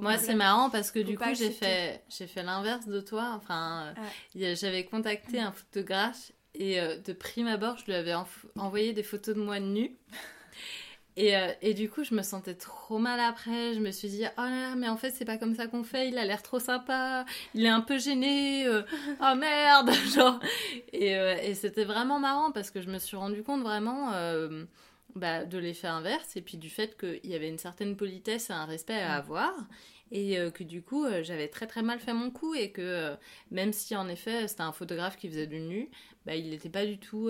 [0.01, 3.93] Moi c'est marrant parce que du coup j'ai fait j'ai fait l'inverse de toi, enfin
[4.35, 8.13] j'avais contacté un photographe et euh, de prime abord je lui avais
[8.57, 9.97] envoyé des photos de moi nue.
[11.17, 13.73] Et, euh, et, du coup, je me sentais trop mal après.
[13.73, 16.07] Je me suis dit, oh là, mais en fait, c'est pas comme ça qu'on fait.
[16.07, 17.25] Il a l'air trop sympa.
[17.53, 18.65] Il est un peu gêné.
[18.65, 18.83] Euh,
[19.21, 20.39] oh merde, genre.
[20.93, 24.11] Et, euh, et c'était vraiment marrant parce que je me suis rendu compte vraiment
[25.15, 28.53] bah, de l'effet inverse et puis du fait qu'il y avait une certaine politesse et
[28.53, 29.53] un respect à avoir.
[30.13, 33.15] Et que du coup, j'avais très très mal fait mon coup et que
[33.49, 35.89] même si en effet c'était un photographe qui faisait du nu,
[36.25, 37.29] bah, il n'était pas du tout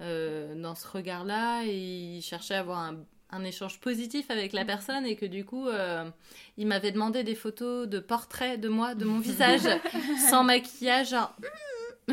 [0.00, 1.76] euh, dans ce regard-là et
[2.16, 2.96] il cherchait à avoir un,
[3.30, 6.08] un, échange positif avec la personne et que du coup, euh,
[6.56, 9.68] il m'avait demandé des photos de portraits de moi, de mon visage,
[10.30, 11.34] sans maquillage, genre...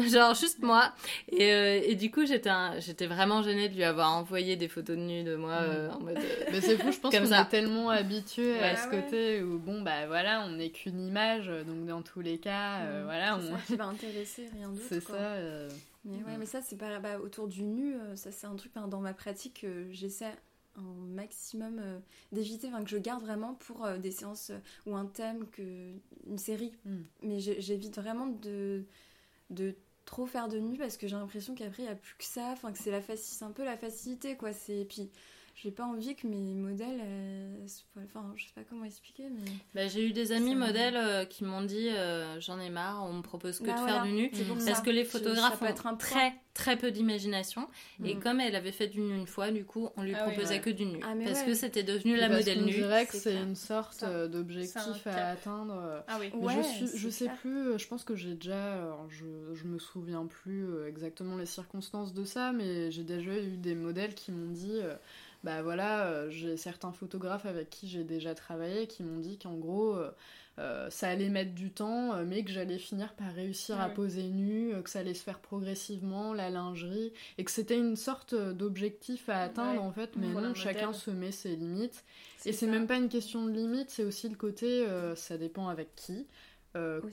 [0.09, 0.93] genre juste moi.
[1.29, 4.97] Et, euh, et du coup j'étais j'étais vraiment gênée de lui avoir envoyé des photos
[4.97, 5.91] de nu de moi mm.
[5.95, 6.19] en mode
[6.51, 10.07] mais c'est fou je pense qu'on est tellement habitué à ce côté où bon bah
[10.07, 13.03] voilà on n'est qu'une image donc dans tous les cas mm.
[13.03, 15.35] voilà on ça qui va intéresser rien d'autre c'est ça
[16.07, 18.71] mais ouais, mais ça, c'est pas bah, autour du nu, euh, ça c'est un truc
[18.73, 20.33] dans ma pratique que j'essaie
[20.77, 21.99] un maximum euh,
[22.31, 24.51] d'éviter, enfin que je garde vraiment pour euh, des séances
[24.85, 25.91] ou un thème, que
[26.27, 26.71] une série.
[27.23, 28.85] Mais j'évite vraiment de,
[29.49, 29.75] de
[30.07, 32.49] trop faire de nu parce que j'ai l'impression qu'après il n'y a plus que ça,
[32.53, 33.01] enfin que c'est la
[33.41, 34.53] un peu la facilité quoi.
[34.53, 35.11] C'est puis
[35.57, 37.01] j'ai pas envie que mes modèles,
[37.97, 39.51] enfin, je sais pas comment expliquer, mais.
[39.73, 43.13] Bah, j'ai eu des amis modèles euh, qui m'ont dit euh, j'en ai marre, on
[43.13, 44.31] me propose que bah de faire du nu.
[44.65, 47.67] Parce que les photographes ont très très peu d'imagination.
[48.03, 48.19] Et mm.
[48.19, 50.69] comme elle avait fait du nu une fois, du coup, on lui ah proposait que
[50.69, 50.99] du nu.
[51.03, 52.73] Ah, parce que c'était devenu la modèle nue.
[52.73, 56.03] Dirais que c'est une sorte euh, d'objectif à atteindre.
[56.07, 56.31] Ah oui.
[56.79, 61.35] je, je sais plus, je pense que j'ai déjà, je, je me souviens plus exactement
[61.35, 64.81] les circonstances de ça, mais j'ai déjà eu des modèles qui m'ont dit
[65.47, 69.97] bah voilà, j'ai certains photographes avec qui j'ai déjà travaillé qui m'ont dit qu'en gros,
[70.59, 73.89] euh, ça allait mettre du temps, euh, mais que j'allais finir par réussir ah à
[73.89, 77.95] poser nu, euh, que ça allait se faire progressivement, la lingerie, et que c'était une
[77.95, 82.03] sorte d'objectif à atteindre en fait, mais non, chacun se met ses limites.
[82.45, 84.85] Et c'est même pas une question de limite, c'est aussi le côté,
[85.15, 86.25] ça dépend avec qui.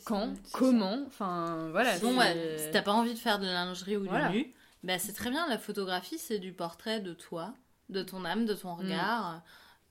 [0.04, 1.98] quand, comment, enfin voilà.
[1.98, 2.18] Bon,
[2.56, 4.54] si t'as pas envie de faire de la lingerie ou du nu,
[4.84, 5.46] bah, c'est très bien.
[5.48, 7.54] La photographie, c'est du portrait de toi,
[7.88, 8.78] de ton âme, de ton mm.
[8.78, 9.42] regard.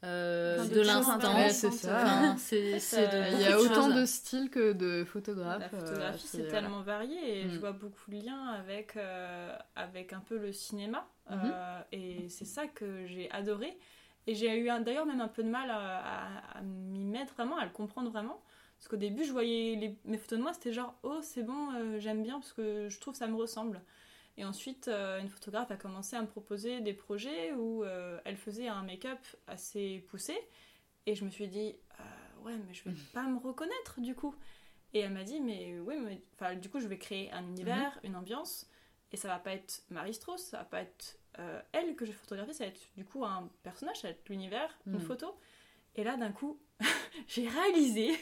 [0.03, 1.19] Euh, de l'instant.
[2.37, 3.31] c'est ça.
[3.31, 5.61] Il y a autant de styles que de photographes.
[5.61, 7.59] La photographie, euh, c'est tellement varié et je mm.
[7.59, 11.07] vois beaucoup de liens avec, euh, avec un peu le cinéma.
[11.29, 11.53] Mhm.
[11.93, 13.77] et c'est ça que j'ai adoré.
[14.27, 17.71] Et j'ai eu d'ailleurs même un peu de mal à, m'y mettre vraiment, à le
[17.71, 18.41] comprendre vraiment.
[18.77, 21.97] Parce qu'au début, je voyais les, mes photos de moi, c'était genre, oh, c'est bon,
[21.99, 23.81] j'aime bien parce que je trouve que ça me ressemble.
[24.37, 28.37] Et ensuite, euh, une photographe a commencé à me proposer des projets où euh, elle
[28.37, 30.35] faisait un make-up assez poussé.
[31.05, 34.35] Et je me suis dit, euh, ouais, mais je vais pas me reconnaître du coup.
[34.93, 37.95] Et elle m'a dit, mais oui, mais enfin, du coup, je vais créer un univers,
[37.97, 38.09] mhm.
[38.09, 38.67] une ambiance.
[39.11, 41.19] Et ça va pas être Marie Strauss, ça va pas être
[41.71, 44.29] elle que je vais photographier, ça va être du coup un personnage, ça va être
[44.29, 45.01] l'univers, une mhm.
[45.01, 45.35] photo.
[45.95, 46.59] Et là, d'un coup,
[47.27, 48.15] j'ai réalisé,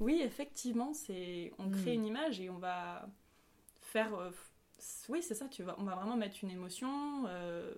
[0.00, 2.02] oui, effectivement, c'est on crée mhm.
[2.02, 3.08] une image et on va
[3.80, 4.32] faire
[5.08, 7.74] oui, c'est ça, tu vas, on va vraiment mettre une émotion euh,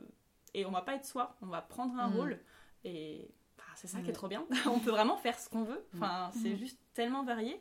[0.55, 2.17] et on va pas être soi, on va prendre un mm.
[2.17, 2.39] rôle
[2.85, 3.31] et
[3.75, 4.45] c'est ça qui est trop bien.
[4.67, 6.59] on peut vraiment faire ce qu'on veut, enfin, c'est mm.
[6.59, 7.61] juste tellement varié.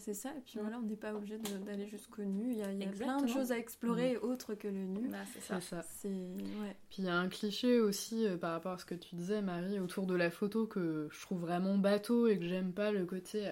[0.00, 2.52] C'est ça, et puis voilà, on n'est pas obligé d'aller jusqu'au nu.
[2.52, 4.22] Il y a, il y a plein de choses à explorer mm.
[4.22, 5.08] autres que le nu.
[5.08, 5.62] Bah, c'est ça.
[5.62, 5.82] ça.
[6.04, 6.76] Ouais.
[6.90, 9.40] Puis il y a un cliché aussi euh, par rapport à ce que tu disais,
[9.40, 13.06] Marie, autour de la photo que je trouve vraiment bateau et que j'aime pas le
[13.06, 13.50] côté.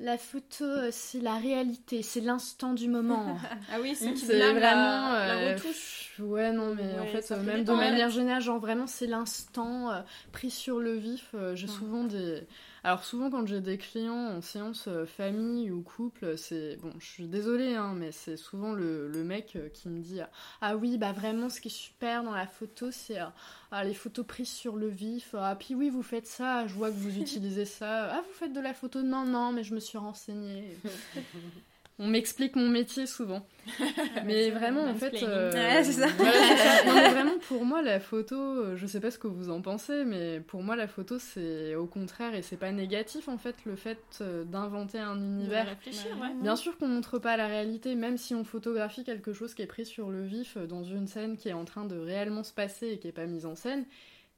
[0.00, 3.36] La photo, euh, c'est la réalité, c'est l'instant du moment.
[3.72, 6.07] ah oui, c'est vraiment la, euh, retouche.
[6.20, 10.00] Ouais, non, mais en fait, même de manière générale, genre vraiment, c'est l'instant euh,
[10.32, 11.34] pris sur le vif.
[11.54, 12.46] j'ai souvent des
[12.84, 17.06] alors souvent quand j'ai des clients en séance euh, famille ou couple, c'est bon, je
[17.06, 20.20] suis désolée, hein, mais c'est souvent le, mec euh, qui me dit
[20.60, 23.26] ah oui bah vraiment ce qui est super dans la photo c'est euh,
[23.72, 25.34] ah, les photos prises sur le vif.
[25.36, 28.10] Ah puis oui vous faites ça, je vois que vous utilisez ça.
[28.12, 30.76] Ah vous faites de la photo Non non mais je me suis renseignée.
[32.00, 33.44] on m'explique mon métier souvent.
[34.24, 35.22] mais vraiment, en fait.
[35.22, 36.06] Euh, ça.
[37.10, 40.40] vraiment, pour moi, la photo, euh, je sais pas ce que vous en pensez, mais
[40.40, 43.98] pour moi, la photo, c'est au contraire, et c'est pas négatif, en fait, le fait
[44.20, 45.66] euh, d'inventer un univers.
[45.66, 49.62] Réfléchir, Bien sûr qu'on montre pas la réalité, même si on photographie quelque chose qui
[49.62, 52.52] est pris sur le vif dans une scène qui est en train de réellement se
[52.52, 53.84] passer et qui est pas mise en scène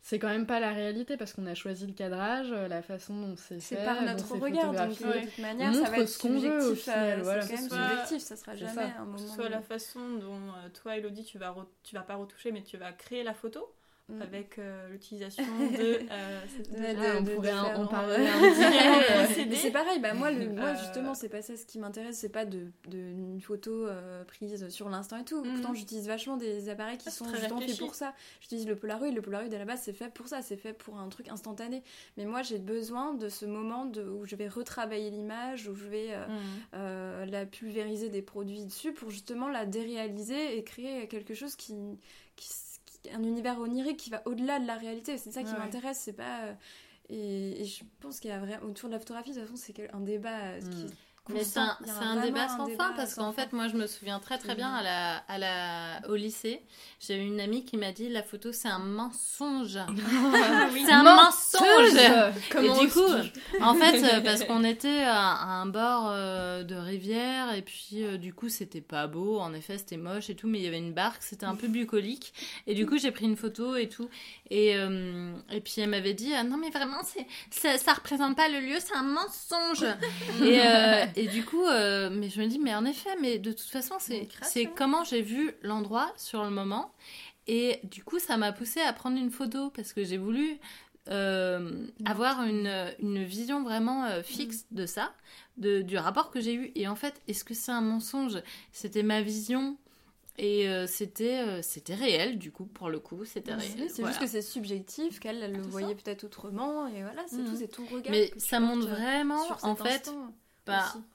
[0.02, 3.14] c'est quand même pas la réalité parce qu'on a choisi le cadrage, euh, la façon
[3.20, 3.76] dont c'est fait.
[3.76, 6.74] C'est par notre regard, donc de toute manière, ça va être ce qu'on veut au
[6.74, 7.22] final.
[7.22, 7.42] Voilà.
[7.42, 9.18] C'est quand même subjectif, ça sera jamais un moment.
[9.18, 12.76] Soit la façon dont euh, toi, Elodie, tu vas, tu vas pas retoucher, mais tu
[12.76, 13.74] vas créer la photo.
[14.10, 14.22] Mm.
[14.22, 18.16] avec euh, l'utilisation de, euh, on pourrait en, parler
[19.54, 22.44] c'est pareil bah moi le, moi justement c'est pas ça ce qui m'intéresse c'est pas
[22.44, 25.44] de, de, une photo euh, prise sur l'instant et tout.
[25.44, 25.52] Mm.
[25.52, 28.14] pourtant j'utilise vachement des appareils qui sont justement faits pour ça.
[28.40, 30.98] J'utilise le Polaroid le Polaroid à la base c'est fait pour ça c'est fait pour
[30.98, 31.82] un truc instantané.
[32.16, 35.86] Mais moi j'ai besoin de ce moment de, où je vais retravailler l'image où je
[35.86, 37.30] vais mm.
[37.30, 41.74] la pulvériser des produits dessus pour justement la déréaliser et créer quelque chose qui,
[42.34, 42.48] qui
[43.12, 45.18] un univers onirique qui va au-delà de la réalité.
[45.18, 46.44] C'est ça qui m'intéresse, c'est pas.
[46.44, 46.54] Euh,
[47.08, 49.92] et, je pense qu'il y a vraiment autour de la photographie, de toute façon, c'est
[49.92, 50.90] un débat euh, qui, mm.
[51.32, 54.54] Mais c'est un, débat sans fin parce qu'en fait, moi, je me souviens très très
[54.54, 56.62] bien à la, à la, au lycée.
[57.00, 59.78] J'avais une amie qui m'a dit la photo, c'est un mensonge.
[60.86, 61.96] c'est un mensonge.
[62.62, 63.10] et du coup,
[63.60, 68.18] en fait, euh, parce qu'on était à, un bord euh, de rivière et puis euh,
[68.18, 69.38] du coup, c'était pas beau.
[69.38, 71.68] En effet, c'était moche et tout, mais il y avait une barque, c'était un peu
[71.68, 72.32] bucolique.
[72.66, 74.08] Et du coup, j'ai pris une photo et tout.
[74.50, 77.00] Et, et puis, elle m'avait dit non, mais vraiment,
[77.50, 79.86] c'est ça, représente pas le lieu, c'est un mensonge.
[80.42, 83.68] et, et du coup, euh, mais je me dis, mais en effet, mais de toute
[83.68, 86.94] façon, c'est, c'est comment j'ai vu l'endroit sur le moment.
[87.46, 90.58] Et du coup, ça m'a poussé à prendre une photo parce que j'ai voulu
[91.10, 94.76] euh, avoir une, une, vision vraiment euh, fixe mm.
[94.76, 95.12] de ça,
[95.58, 96.72] de, du rapport que j'ai eu.
[96.74, 98.40] Et en fait, est-ce que c'est un mensonge?
[98.72, 99.76] C'était ma vision.
[100.38, 103.90] Et c'était c'était réel, du coup, pour le coup, c'était réel.
[103.90, 107.44] C'est juste que c'est subjectif, qu'elle le voyait peut-être autrement, et voilà, c'est mm.
[107.44, 108.10] tout, c'est tout regard.
[108.10, 110.10] Mais ça montre vraiment, en fait,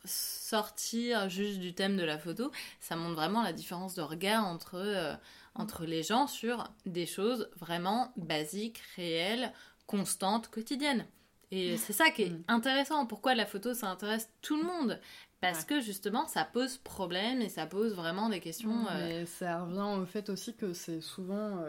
[0.03, 4.75] sortir juste du thème de la photo, ça montre vraiment la différence de regard entre,
[4.75, 5.15] euh,
[5.55, 9.51] entre les gens sur des choses vraiment basiques, réelles,
[9.87, 11.05] constantes, quotidiennes.
[11.51, 12.43] Et c'est ça qui est mm.
[12.47, 13.05] intéressant.
[13.05, 14.99] Pourquoi la photo, ça intéresse tout le monde?
[15.41, 18.85] Parce que justement ça pose problème et ça pose vraiment des questions.
[18.95, 21.59] Mais ça revient au fait aussi que c'est souvent,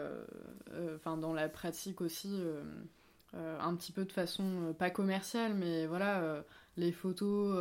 [0.95, 2.41] enfin dans la pratique aussi,
[3.33, 6.43] un petit peu de façon pas commerciale, mais voilà,
[6.77, 7.55] les photos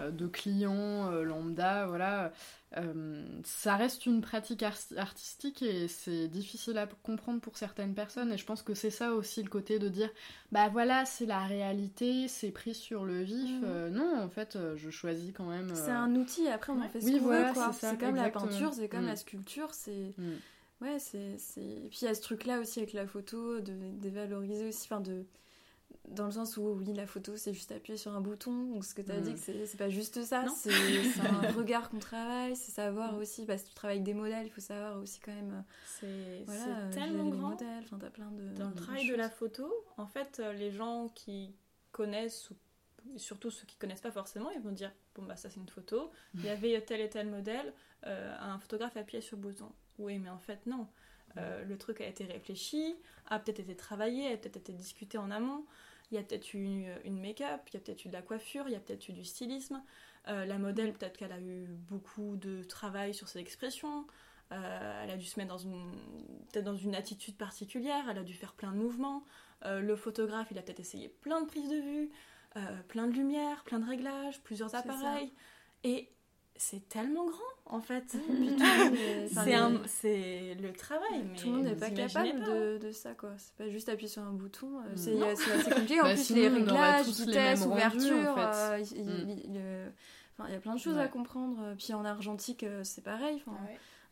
[0.00, 2.32] euh, de clients euh, lambda, voilà.
[2.78, 8.38] Euh, ça reste une pratique artistique et c'est difficile à comprendre pour certaines personnes et
[8.38, 10.08] je pense que c'est ça aussi le côté de dire
[10.52, 13.88] bah voilà c'est la réalité c'est pris sur le vif mhm.
[13.88, 17.10] non en fait je choisis quand même c'est un outil après on en fait ce
[17.10, 19.16] qu'on veut c'est comme la peinture c'est comme la mm.
[19.16, 20.32] sculpture c'est mm.
[20.80, 23.74] ouais c'est et puis il y a ce truc là aussi avec la photo de
[24.00, 25.26] dévaloriser aussi enfin de
[26.08, 28.94] dans le sens où oui la photo c'est juste appuyer sur un bouton donc ce
[28.94, 29.66] que tu as dit mm.
[29.66, 30.70] c'est pas juste ça c'est
[31.20, 33.18] un regard qu'on travaille c'est savoir mm.
[33.18, 36.42] aussi parce que tu travailles avec des modèles il faut savoir aussi quand même c'est
[36.44, 37.50] voilà, tellement grand.
[37.50, 41.08] modèles, as plein de, dans le travail de, la photo en fait euh, les gens
[41.14, 41.54] qui
[41.92, 42.56] connaissent ou
[43.16, 46.10] surtout ceux qui connaissent pas forcément ils vont dire bon bah ça c'est une photo.
[46.34, 47.72] Il y avait tel et tel modèle
[48.06, 49.70] euh, un photographe appuyait sur le bouton.
[49.98, 50.88] Oui mais en fait non.
[51.38, 52.94] Euh, le truc a été réfléchi,
[53.26, 55.64] a peut-être été travaillé, a peut-être été discuté en amont.
[56.12, 58.64] Il y a peut-être eu une, make-up, il y a peut-être eu de la coiffure,
[58.68, 59.82] il y a peut-être eu du stylisme.
[60.28, 64.06] Euh, la modèle, peut-être qu'elle a eu beaucoup de travail sur ses expressions.
[64.52, 65.90] Euh, elle a dû se mettre dans une,
[66.52, 69.24] peut-être dans une attitude particulière, elle a dû faire plein de mouvements.
[69.64, 72.10] le photographe, il a peut-être essayé plein de prises de vue,
[72.88, 75.32] plein de lumière, plein de réglages, plusieurs appareils.
[75.84, 76.10] Et
[76.62, 78.04] c'est tellement grand en fait.
[79.86, 81.24] c'est le travail.
[81.24, 83.30] Mais tout le monde n'est pas capable de, de, ça quoi.
[83.36, 84.78] C'est pas juste appuyer sur un bouton.
[84.78, 86.00] Euh, c'est assez compliqué.
[86.00, 91.08] En bah, plus, les réglages, vitesse, ouverture, euh, il y a plein de choses à
[91.08, 91.74] comprendre.
[91.78, 93.42] Puis en argentique, euh, c'est pareil.
[93.46, 93.58] Enfin,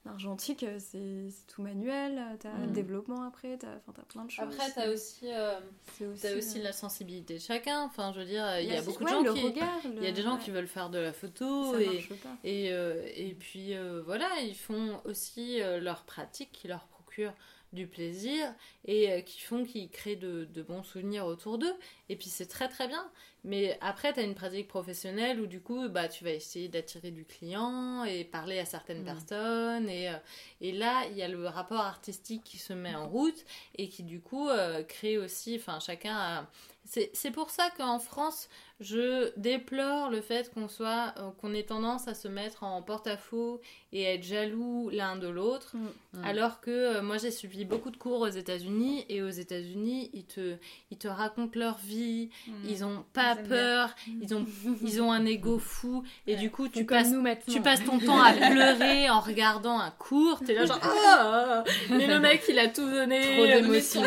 [0.06, 4.46] L'argentique, euh, c'est tout manuel, t'as as le développement après, t'as as plein de choses.
[4.46, 5.60] Après, t'as aussi, euh,
[6.00, 7.82] aussi, as aussi la sensibilité de chacun.
[7.82, 9.52] Enfin, je veux dire, il y a beaucoup de gens qui.
[9.84, 12.08] Il y a des gens qui veulent faire de la photo et,
[12.44, 13.74] et, euh, et, puis
[14.06, 17.34] voilà, ils font aussi leur pratique qui leur procure
[17.74, 18.52] du plaisir
[18.86, 21.74] et qui font qu'ils créent de, de, bons souvenirs autour d'eux.
[22.10, 23.08] Et puis c'est très très bien.
[23.44, 27.10] Mais après, tu as une pratique professionnelle où du coup, bah, tu vas essayer d'attirer
[27.10, 29.04] du client et parler à certaines mm.
[29.04, 29.88] personnes.
[29.88, 30.16] Et, euh,
[30.60, 33.46] et là, il y a le rapport artistique qui se met en route
[33.78, 36.46] et qui du coup euh, crée aussi, enfin chacun a,
[37.12, 38.48] c'est pour ça qu'en France,
[38.80, 43.60] je déplore le fait qu'on soit, euh, qu'on ait tendance à se mettre en porte-à-faux
[43.92, 46.18] et à être jaloux l'un de l'autre, mm.
[46.18, 46.24] Mm.
[46.24, 50.56] alors que moi j'ai suivi beaucoup de cours aux États-Unis et aux États-Unis ils te,
[50.90, 52.52] ils te racontent leur vie, mm.
[52.68, 54.46] ils ont pas peur, ils ont,
[54.82, 56.02] ils ont un ego fou.
[56.26, 57.12] Et du coup tu passes,
[57.48, 62.06] tu passes ton temps à pleurer en regardant un cours, t'es là genre ah, mais
[62.06, 64.02] le mec il a tout donné, trop d'émotions,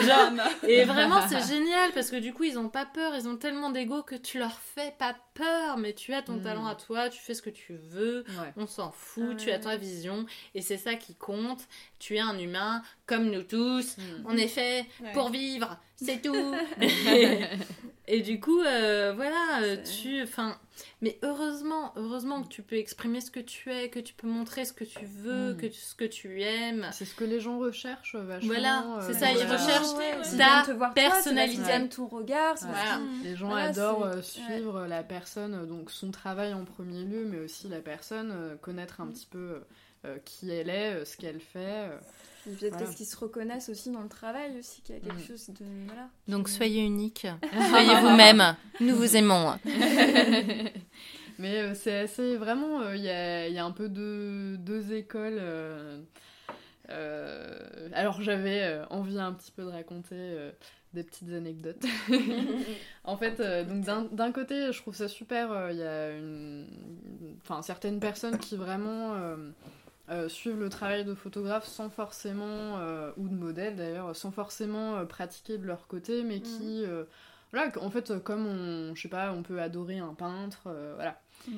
[0.68, 3.70] et vraiment c'est génial parce que du coup ils ont pas peur, ils ont tellement
[3.70, 6.44] d'ego que tu leur fais pas peur, mais tu as ton hmm.
[6.44, 8.24] talent à toi, tu fais ce que tu veux,
[8.58, 10.26] on s'en fout, tu as ta vision,
[10.56, 11.62] et c'est ça qui compte.
[12.04, 14.26] Tu es un humain comme nous tous, hmm.
[14.26, 16.54] on est fait pour vivre, c'est tout.
[18.08, 20.58] et, du coup, euh, voilà, euh, tu, enfin,
[21.01, 24.66] mais heureusement, heureusement que tu peux exprimer ce que tu es, que tu peux montrer
[24.66, 25.58] ce que tu veux, hmm.
[25.58, 26.89] que ce que tu aimes.
[26.91, 28.49] C'est ce que les gens recherchent vachement.
[28.49, 32.56] Voilà, euh, c'est ça, ils recherchent ta personnalité, ton regard.
[33.24, 37.80] Les gens adorent suivre la personne, donc son travail en premier lieu, mais aussi la
[37.80, 39.62] personne, connaître un petit peu
[40.26, 41.89] qui elle est, ce qu'elle fait.
[42.45, 45.28] Peut-être qu'est-ce qu'ils se reconnaissent aussi dans le travail aussi, qu'il y a quelque mm.
[45.28, 45.66] chose de...
[45.86, 46.10] Voilà.
[46.28, 47.26] Donc soyez unique,
[47.70, 49.58] soyez vous-même, nous vous aimons.
[51.39, 52.36] Mais euh, c'est assez...
[52.36, 55.39] Vraiment, euh, il y, a, y, a, un peu de, deux écoles.
[56.89, 60.36] Euh, alors j'avais envie un petit peu de raconter
[60.93, 61.84] des petites anecdotes.
[63.06, 65.72] en fait, donc d'un côté, je trouve ça super.
[65.72, 66.68] Il y a une,
[67.41, 69.38] enfin certaines personnes qui vraiment euh,
[70.28, 75.06] suivre le travail de photographe sans forcément, euh, ou de modèle d'ailleurs, sans forcément euh,
[75.06, 77.06] pratiquer de leur côté, mais qui, mm.
[77.51, 81.58] voilà, en fait, comme on, je sais pas, on peut adorer un peintre, voilà, mm.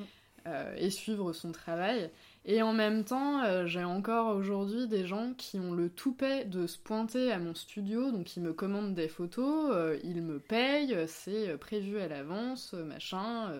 [0.76, 2.10] et suivre son travail.
[2.44, 6.78] Et en même temps, j'ai encore aujourd'hui des gens qui ont le toupet de se
[6.78, 11.98] pointer à mon studio, donc ils me commandent des photos, ils me payent, c'est prévu
[11.98, 13.50] à l'avance, machin.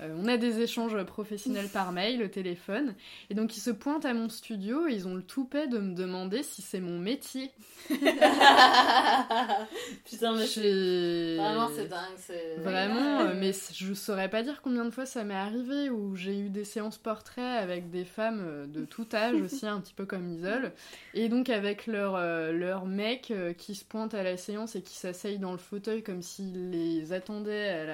[0.00, 2.94] Euh, on a des échanges professionnels par mail, au téléphone.
[3.30, 5.94] Et donc, ils se pointent à mon studio et ils ont le toupet de me
[5.94, 7.52] demander si c'est mon métier.
[10.04, 11.36] Putain, mais c'est...
[11.36, 12.18] Vraiment, c'est dingue.
[12.58, 16.38] Vraiment, euh, mais je saurais pas dire combien de fois ça m'est arrivé où j'ai
[16.38, 20.06] eu des séances portraits avec des femmes euh, de tout âge aussi, un petit peu
[20.06, 20.72] comme Isole.
[21.14, 22.18] Et donc, avec leur,
[22.52, 26.22] leur mec qui se pointe à la séance et qui s'asseyent dans le fauteuil comme
[26.22, 27.84] s'ils les attendaient à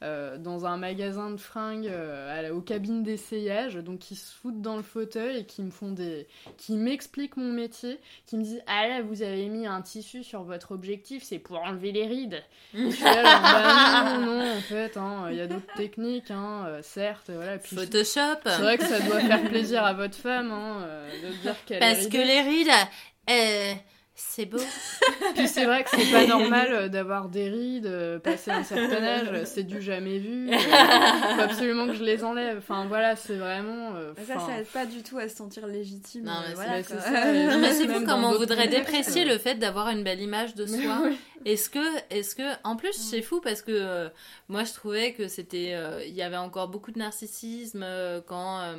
[0.00, 4.76] la, dans un magasin de fringues euh, aux cabines d'essayage, donc qui se foutent dans
[4.76, 8.88] le fauteuil et qui me font des, qui m'expliquent mon métier, qui me disent ah
[8.88, 12.42] là vous avez mis un tissu sur votre objectif, c'est pour enlever les rides.
[12.74, 16.64] je suis là, bah, non, non en fait, hein, il y a d'autres techniques, hein,
[16.66, 17.58] euh, certes, voilà.
[17.58, 18.40] Puis Photoshop.
[18.44, 20.86] C'est vrai que ça doit faire plaisir à votre femme hein,
[21.22, 21.80] de dire qu'elle.
[21.80, 23.93] Parce que les rides.
[24.16, 24.58] C'est beau.
[25.34, 29.02] Puis c'est vrai que c'est pas normal euh, d'avoir des rides euh, passé un certain
[29.02, 30.48] âge, c'est du jamais vu.
[30.52, 32.58] Il faut absolument que je les enlève.
[32.58, 33.96] Enfin voilà, c'est vraiment.
[33.96, 36.26] Euh, ça, ça aide pas du tout à se sentir légitime.
[36.26, 37.32] Non, mais voilà, c'est ça.
[37.32, 41.10] mais c'est fou comme on voudrait déprécier le fait d'avoir une belle image de soi.
[41.44, 44.08] Est-ce que, est-ce que, en plus, c'est fou parce que
[44.48, 47.84] moi je trouvais que c'était, il y avait encore beaucoup de narcissisme
[48.28, 48.76] quand,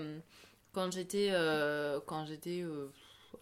[0.71, 1.31] quand j'étais,
[2.05, 2.63] quand j'étais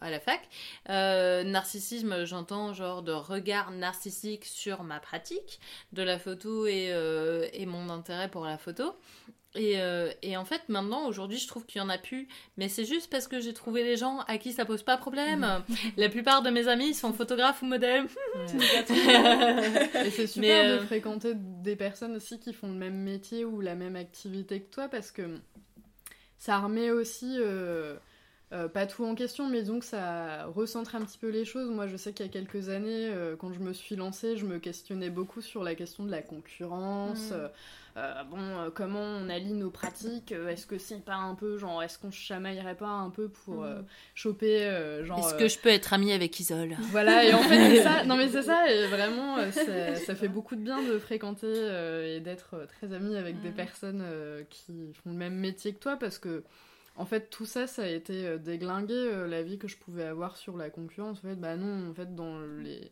[0.03, 0.41] à la fac.
[0.89, 5.59] Euh, narcissisme, j'entends genre de regard narcissique sur ma pratique
[5.93, 8.93] de la photo et, euh, et mon intérêt pour la photo.
[9.55, 12.27] Et, euh, et, en fait, maintenant, aujourd'hui, je trouve qu'il y en a plus.
[12.57, 15.63] Mais c'est juste parce que j'ai trouvé des gens à qui ça pose pas problème.
[15.97, 18.07] la plupart de mes amis sont photographes ou modèles.
[18.49, 23.75] et c'est super de fréquenter des personnes aussi qui font le même métier ou la
[23.75, 25.39] même activité que toi parce que
[26.39, 27.95] ça remet aussi euh,
[28.73, 31.69] pas tout en question, mais donc ça recentre un petit peu les choses.
[31.69, 34.45] Moi, je sais qu'il y a quelques années, euh, quand je me suis lancée, je
[34.45, 37.31] me questionnais beaucoup sur la question de la concurrence.
[37.31, 37.49] Mm.
[37.95, 40.31] Euh, bon, comment on allie nos pratiques?
[40.31, 43.63] Est-ce que c'est pas un peu, genre, est-ce qu'on se chamaillerait pas un peu pour
[43.63, 43.85] mm.
[44.15, 45.19] choper, genre...
[45.19, 46.75] Est-ce que je peux être amie avec Isole?
[46.91, 48.03] Voilà, et en fait, c'est ça.
[48.03, 51.53] Non, mais c'est ça, et vraiment, ça, ça, fait beaucoup de bien de fréquenter
[52.15, 53.55] et d'être très amie avec des mm.
[53.55, 54.03] personnes
[54.49, 56.43] qui font le même métier que toi, parce que
[56.95, 60.03] en fait, tout ça, ça a été euh, déglingué, euh, la vie que je pouvais
[60.03, 61.17] avoir sur la concurrence.
[61.19, 62.91] En fait, bah non, en fait, dans les,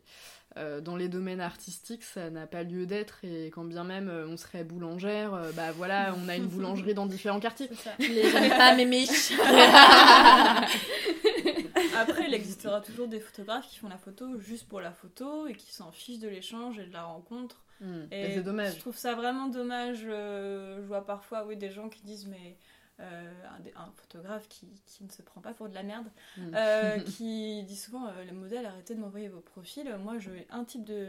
[0.56, 3.24] euh, dans les domaines artistiques, ça n'a pas lieu d'être.
[3.24, 7.38] Et quand bien même on serait boulangère, bah voilà, on a une boulangerie dans différents
[7.38, 7.70] quartiers.
[8.00, 9.06] Les pas mémé.
[11.96, 15.54] Après, il existera toujours des photographes qui font la photo juste pour la photo et
[15.54, 17.62] qui s'en fichent de l'échange et de la rencontre.
[17.80, 18.06] Hmm.
[18.12, 18.74] et c'est dommage.
[18.74, 19.98] Je trouve ça vraiment dommage.
[20.02, 22.56] je vois parfois oui, des gens qui disent mais
[23.02, 23.32] euh,
[23.76, 26.50] un, photographe qui, qui, ne se prend pas pour de la merde, mm.
[26.54, 29.90] euh, qui dit souvent euh, les modèles arrêtez de m'envoyer vos profils.
[30.02, 31.06] Moi, j'ai un type de,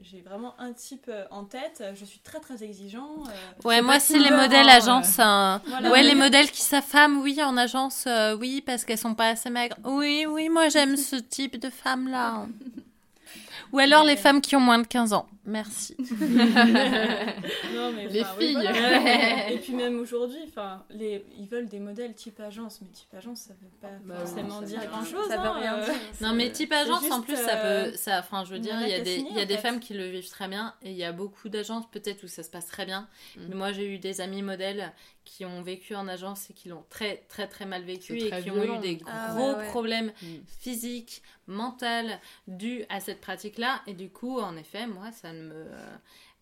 [0.00, 1.82] j'ai vraiment un type en tête.
[1.94, 3.24] Je suis très très exigeant.
[3.64, 5.18] ouais, moi c'est les modèles agence.
[5.18, 5.62] Hein.
[5.90, 8.06] ouais, les modèles qui s'affament, oui, en agence,
[8.38, 9.76] oui, parce qu'elles sont pas assez maigres.
[9.84, 12.46] Oui, oui, moi j'aime ce type de femme là.
[13.72, 15.26] Ou alors les femmes qui ont moins de 15 ans.
[15.44, 15.96] Merci.
[15.98, 16.06] non,
[17.92, 18.68] mais, les filles.
[19.50, 21.24] Et puis même aujourd'hui, enfin, les...
[21.38, 24.80] ils veulent des modèles type agence, mais type agence, ça veut pas bah forcément dire
[24.86, 25.28] grand-chose.
[25.28, 25.84] Ça veut hein, rien euh.
[25.84, 25.94] dire.
[26.20, 28.94] Non, mais type agence, en plus, ça peut, ça, enfin, je veux dire, il y
[28.94, 31.04] a des, il y a des femmes qui le vivent très bien, et il y
[31.04, 33.08] a beaucoup d'agences peut-être où ça se passe très bien.
[33.36, 33.40] Mm.
[33.48, 34.92] Mais moi, j'ai eu des amis modèles
[35.24, 38.50] qui ont vécu en agence et qui l'ont très très très mal vécu et qui
[38.50, 40.26] ont eu des ah gros problèmes mm.
[40.46, 41.86] physiques, mentaux
[42.46, 43.82] dus à cette pratique-là.
[43.86, 45.66] Et du coup, en effet, moi, ça ne me...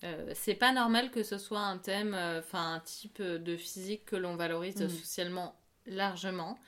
[0.05, 4.05] Euh, c'est pas normal que ce soit un thème, euh, enfin un type de physique
[4.05, 4.89] que l'on valorise mm.
[4.89, 5.57] socialement
[5.87, 6.59] largement.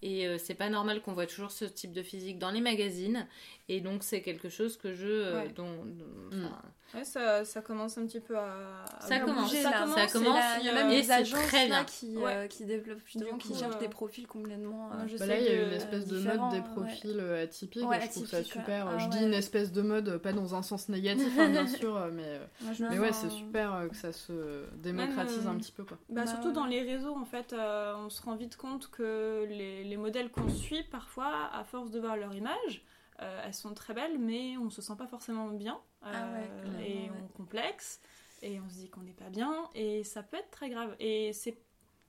[0.00, 3.26] Et euh, c'est pas normal qu'on voit toujours ce type de physique dans les magazines.
[3.68, 5.48] Et donc c'est quelque chose que je...
[5.52, 6.48] dont, mm.
[6.94, 8.84] Ouais, ça, ça, commence un petit peu à.
[9.00, 10.44] Ça, commence, ça, commence, ça commence.
[10.60, 13.88] Il y a même des agences là, qui, euh, qui développent justement, qui cherchent des
[13.88, 14.90] profils complètement.
[14.92, 17.82] Euh, bah là, il y a une espèce de mode des profils euh, atypiques.
[17.82, 18.88] et je trouve ça super.
[18.88, 22.08] Ah je dis une espèce de mode, pas dans un sens négatif, hein, bien sûr,
[22.12, 22.40] mais,
[22.80, 25.84] mais ouais, c'est super que ça se démocratise un petit peu.
[25.84, 25.98] Quoi.
[26.08, 29.84] Bah, bah surtout dans les réseaux, en fait, on se rend vite compte que les,
[29.84, 32.82] les modèles qu'on suit, parfois, à force de voir leur image,
[33.20, 35.78] euh, elles sont très belles, mais on se sent pas forcément bien.
[36.02, 38.00] Ah euh, et on complexe.
[38.42, 39.52] Et on se dit qu'on n'est pas bien.
[39.74, 40.94] Et ça peut être très grave.
[41.00, 41.58] Et c'est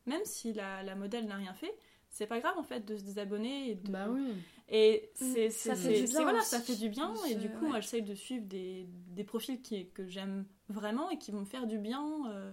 [0.06, 1.74] même si la, la modèle n'a rien fait,
[2.10, 3.72] c'est pas grave en fait de se désabonner.
[3.72, 3.92] Et de...
[3.92, 4.34] Bah oui.
[4.70, 6.22] Et c'est, ça fait du bien.
[6.22, 7.14] Voilà, ça fait du bien.
[7.30, 11.18] Et du coup, moi, j'essaye de suivre des, des profils qui, que j'aime vraiment et
[11.18, 12.06] qui vont me faire du bien.
[12.30, 12.52] Euh,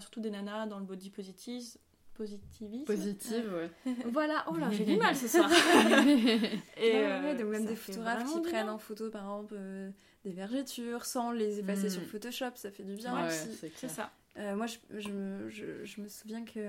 [0.00, 1.62] surtout des nanas dans le body positive,
[2.14, 2.84] positivisme.
[2.84, 3.94] Positive, ouais.
[4.12, 5.50] voilà, oh là, j'ai du mal ce soir.
[6.76, 9.90] et euh, même des photographes qui prennent en photo, par exemple, euh,
[10.24, 12.06] des vergetures sans les effacer sur hmm.
[12.06, 13.70] Photoshop, ça fait du bien aussi.
[13.76, 14.10] C'est ça.
[14.36, 16.68] Euh, moi, je, je, me, je, me souviens que,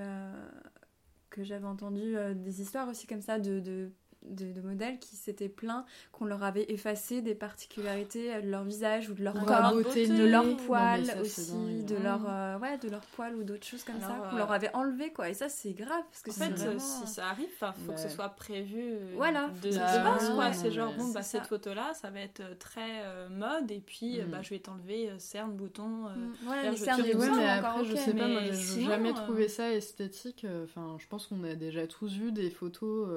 [1.30, 3.90] que j'avais entendu des histoires aussi comme ça de, de
[4.28, 9.14] de, modèles qui s'étaient plaints qu'on leur avait effacé des particularités de leur visage ou
[9.14, 13.44] de leur corps, de leur poils aussi, de leur euh, ouais, de leur poils ou
[13.44, 15.28] d'autres choses comme ça qu'on leur avait enlevé quoi.
[15.28, 18.08] Et ça c'est grave parce que en fait si ça arrive, il faut que ce
[18.08, 18.96] soit prévu.
[19.14, 19.50] Voilà.
[19.62, 20.52] De, base quoi.
[20.52, 24.38] C'est genre bon bah cette photo là, ça va être très mode et puis bah
[24.38, 24.44] mm.
[24.44, 26.08] je vais t'enlever cernes, boutons.
[26.42, 30.46] Voilà les cernes, mais après je sais pas, moi j'ai jamais trouvé ça esthétique.
[30.64, 33.08] Enfin je pense qu'on a déjà tous vu des photos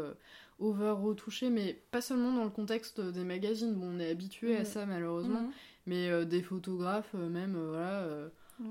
[0.61, 3.75] euh, over retouchées, mais pas seulement dans le contexte des magazines.
[3.75, 4.65] Bon, on est habitué à mm.
[4.65, 5.51] ça malheureusement, mm.
[5.85, 8.07] mais euh, des photographes, euh, même, voilà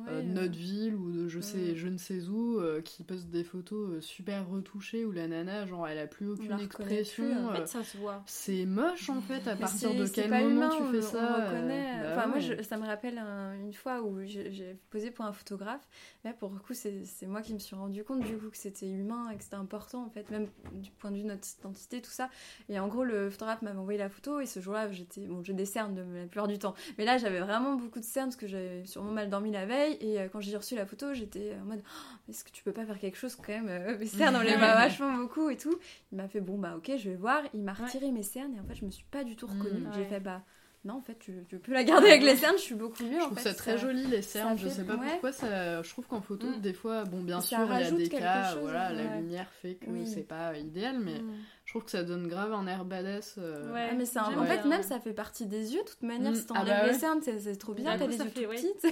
[0.09, 3.31] euh, de notre ville ou de je sais je ne sais où euh, qui poste
[3.31, 7.55] des photos euh, super retouchées où la nana genre elle a plus aucune expression en
[7.55, 8.23] fait ça se voit.
[8.27, 12.39] c'est moche en fait à partir de quel moment tu fais ça bah enfin moi
[12.63, 13.19] ça me rappelle
[13.63, 15.89] une fois où j'ai posé pour un photographe.
[16.23, 18.91] Là pour le coup c'est moi qui me suis rendu compte du coup que c'était
[18.91, 22.03] humain et que c'était important en fait même du point de vue de notre identité
[22.03, 22.29] tout ça.
[22.69, 25.55] Et en gros le photographe m'avait envoyé la photo et ce jour-là j'étais bon j'ai
[25.55, 26.75] des cernes de la plupart du temps.
[26.99, 29.78] Mais là j'avais vraiment beaucoup de cernes parce que j'avais sûrement mal dormi la veille
[29.87, 32.73] et euh, quand j'ai reçu la photo, j'étais en mode oh, est-ce que tu peux
[32.73, 35.57] pas faire quelque chose quand même euh, Mes cernes, on les voit vachement beaucoup et
[35.57, 35.79] tout.
[36.13, 37.43] Il m'a fait bon, bah ok, je vais voir.
[37.55, 39.87] Il m'a retiré mes cernes et en fait, je me suis pas du tout reconnue.
[39.95, 40.43] J'ai fait bah
[40.85, 43.19] non, en fait, tu, peux la garder avec les cernes, je suis beaucoup mieux.
[43.19, 44.57] Je trouve ça très joli, les cernes.
[44.57, 46.61] Je sais pas pourquoi, ça, je trouve qu'en photo, mm.
[46.61, 49.87] des fois, bon, bien sûr, il y a des cas, voilà, la lumière fait que
[50.07, 51.35] c'est pas idéal, mais mm.
[51.65, 53.35] je trouve que ça donne grave un air badass.
[53.39, 56.31] Euh, ouais, mais c'est en fait, même ça fait partie des yeux, de toute manière.
[56.31, 56.37] Mm.
[56.37, 58.87] Si t'enlèves ah bah les cernes, c'est trop bien, t'as les yeux tout petites.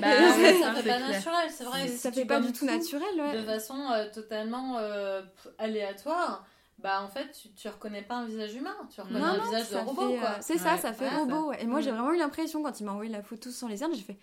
[0.00, 0.08] Bah,
[0.62, 1.88] ça fait pas naturel, c'est vrai.
[1.88, 5.22] Ça fait pas du tout naturel, De façon euh, totalement euh,
[5.58, 6.46] aléatoire
[6.82, 9.76] bah en fait tu, tu reconnais pas un visage humain, tu reconnais un visage de
[9.76, 10.40] robot quoi.
[10.40, 11.52] c'est ça, ça fait robot.
[11.54, 13.94] Et moi j'ai vraiment eu l'impression quand il m'a envoyé la photo sans les cernes,
[13.94, 14.18] j'ai fait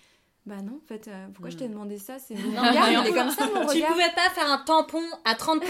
[0.48, 1.72] bah non, en fait, euh, pourquoi je t'ai hmm.
[1.72, 2.20] demandé ça?
[2.20, 3.74] C'est mon regard, il est comme ça, mon regard.
[3.74, 5.62] Tu pouvais pas faire un tampon à 30%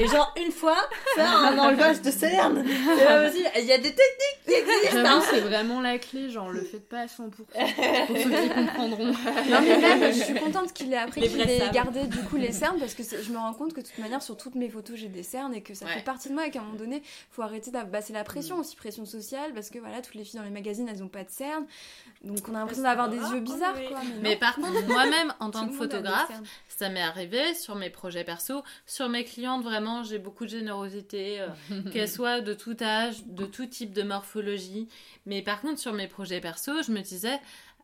[0.00, 0.76] et genre une fois
[1.14, 2.64] faire un enlevage de cernes.
[2.66, 5.04] Il y a des techniques qui existent.
[5.04, 5.22] Hein.
[5.30, 7.46] C'est vraiment la clé, genre le faites pas à 100% pour
[8.16, 9.06] ceux qui comprendront.
[9.06, 12.50] Non mais même, je suis contente qu'il ait appris qu'il ait gardé du coup les
[12.50, 14.96] cernes parce que je me rends compte que de toute manière sur toutes mes photos
[14.96, 17.02] j'ai des cernes et que ça fait partie de moi et qu'à un moment donné,
[17.30, 18.60] faut arrêter c'est la pression hmm.
[18.60, 21.22] aussi, pression sociale parce que voilà, toutes les filles dans les magazines elles ont pas
[21.22, 21.66] de cernes
[22.24, 23.74] donc on a l'impression d'avoir des yeux bizarres
[24.20, 26.32] mais, par contre, moi-même, en tant que photographe,
[26.68, 31.40] ça m'est arrivé sur mes projets perso, sur mes clientes, vraiment, j'ai beaucoup de générosité,
[31.40, 31.48] euh,
[31.92, 34.88] qu'elles soient de tout âge, de tout type de morphologie.
[35.26, 37.38] Mais par contre, sur mes projets perso, je me disais,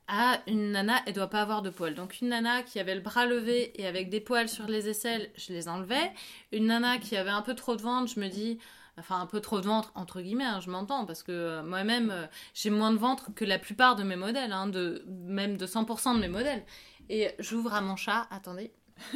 [0.08, 1.94] ah, une nana, elle doit pas avoir de poils.
[1.94, 5.30] Donc une nana qui avait le bras levé et avec des poils sur les aisselles,
[5.36, 6.12] je les enlevais.
[6.50, 8.58] Une nana qui avait un peu trop de ventre, je me dis,
[8.98, 12.10] enfin un peu trop de ventre entre guillemets, hein, je m'entends parce que euh, moi-même
[12.10, 15.66] euh, j'ai moins de ventre que la plupart de mes modèles, hein, de même de
[15.66, 16.64] 100% de mes modèles.
[17.08, 18.72] Et j'ouvre à mon chat, attendez.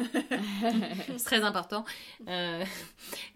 [1.17, 1.85] c'est très important.
[2.29, 2.65] Euh,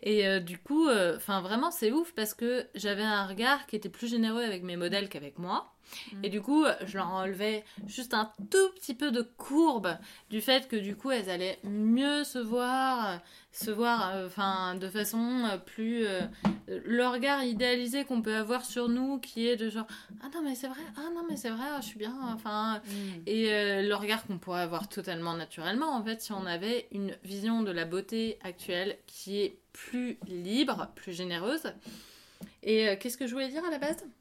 [0.01, 4.09] et du coup, enfin vraiment c'est ouf parce que j'avais un regard qui était plus
[4.09, 5.76] généreux avec mes modèles qu'avec moi.
[6.13, 6.25] Mm.
[6.25, 9.97] Et du coup, je leur enlevais juste un tout petit peu de courbe
[10.31, 13.21] du fait que du coup, elles allaient mieux se voir,
[13.57, 16.21] se voir euh, enfin de façon euh, plus euh,
[16.67, 19.87] le regard idéalisé qu'on peut avoir sur nous qui est de genre
[20.23, 23.23] ah non mais c'est vrai ah non mais c'est vrai je suis bien enfin mm.
[23.27, 27.63] et le regard qu'on pourrait avoir totalement naturellement en fait si on avait une vision
[27.63, 31.73] de la beauté actuelle qui est plus libre plus généreuse
[32.63, 34.05] et euh, qu'est-ce que je voulais dire à la base?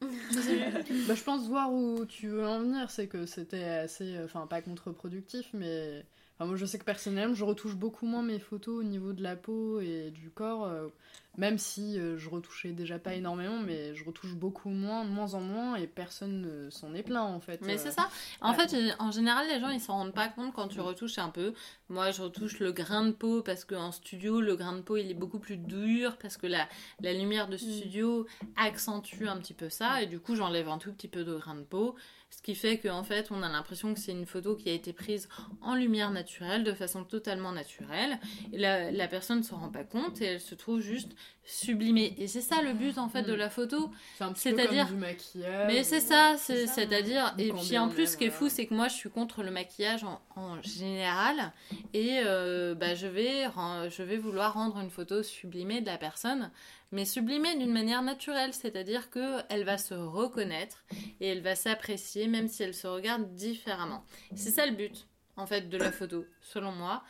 [1.08, 4.62] Bah, Je pense voir où tu veux en venir, c'est que c'était assez, enfin pas
[4.62, 6.04] contre-productif, mais
[6.38, 9.36] moi je sais que personnellement je retouche beaucoup moins mes photos au niveau de la
[9.36, 10.66] peau et du corps.
[10.66, 10.88] Euh,
[11.36, 15.34] même si euh, je retouchais déjà pas énormément, mais je retouche beaucoup moins, de moins
[15.34, 17.60] en moins, et personne ne s'en est plein en fait.
[17.62, 18.08] Mais c'est ça.
[18.40, 21.30] En fait, en général, les gens ils s'en rendent pas compte quand tu retouches un
[21.30, 21.52] peu.
[21.88, 25.10] Moi, je retouche le grain de peau parce qu'en studio, le grain de peau il
[25.10, 26.68] est beaucoup plus dur parce que la,
[27.00, 27.58] la lumière de mm.
[27.58, 28.26] studio
[28.56, 31.54] accentue un petit peu ça, et du coup, j'enlève un tout petit peu de grain
[31.54, 31.96] de peau.
[32.30, 34.92] Ce qui fait qu'en fait, on a l'impression que c'est une photo qui a été
[34.92, 35.28] prise
[35.62, 38.18] en lumière naturelle, de façon totalement naturelle.
[38.52, 41.12] Et la, la personne ne s'en rend pas compte et elle se trouve juste
[41.44, 42.14] sublimée.
[42.18, 43.38] Et c'est ça le but en fait de mm.
[43.38, 43.90] la photo.
[44.34, 44.86] C'est-à-dire.
[44.86, 45.66] du maquillage.
[45.72, 47.34] Mais c'est ça, c'est-à-dire.
[47.38, 49.50] Et puis en plus, ce qui est fou, c'est que moi je suis contre le
[49.50, 51.52] maquillage en, général.
[51.94, 53.44] Et euh, bah, je, vais,
[53.90, 56.50] je vais vouloir rendre une photo sublimée de la personne
[56.92, 60.84] mais sublimée d'une manière naturelle, c'est-à-dire qu'elle va se reconnaître
[61.20, 64.04] et elle va s'apprécier même si elle se regarde différemment.
[64.34, 65.06] C'est ça le but,
[65.36, 67.02] en fait, de la photo, selon moi.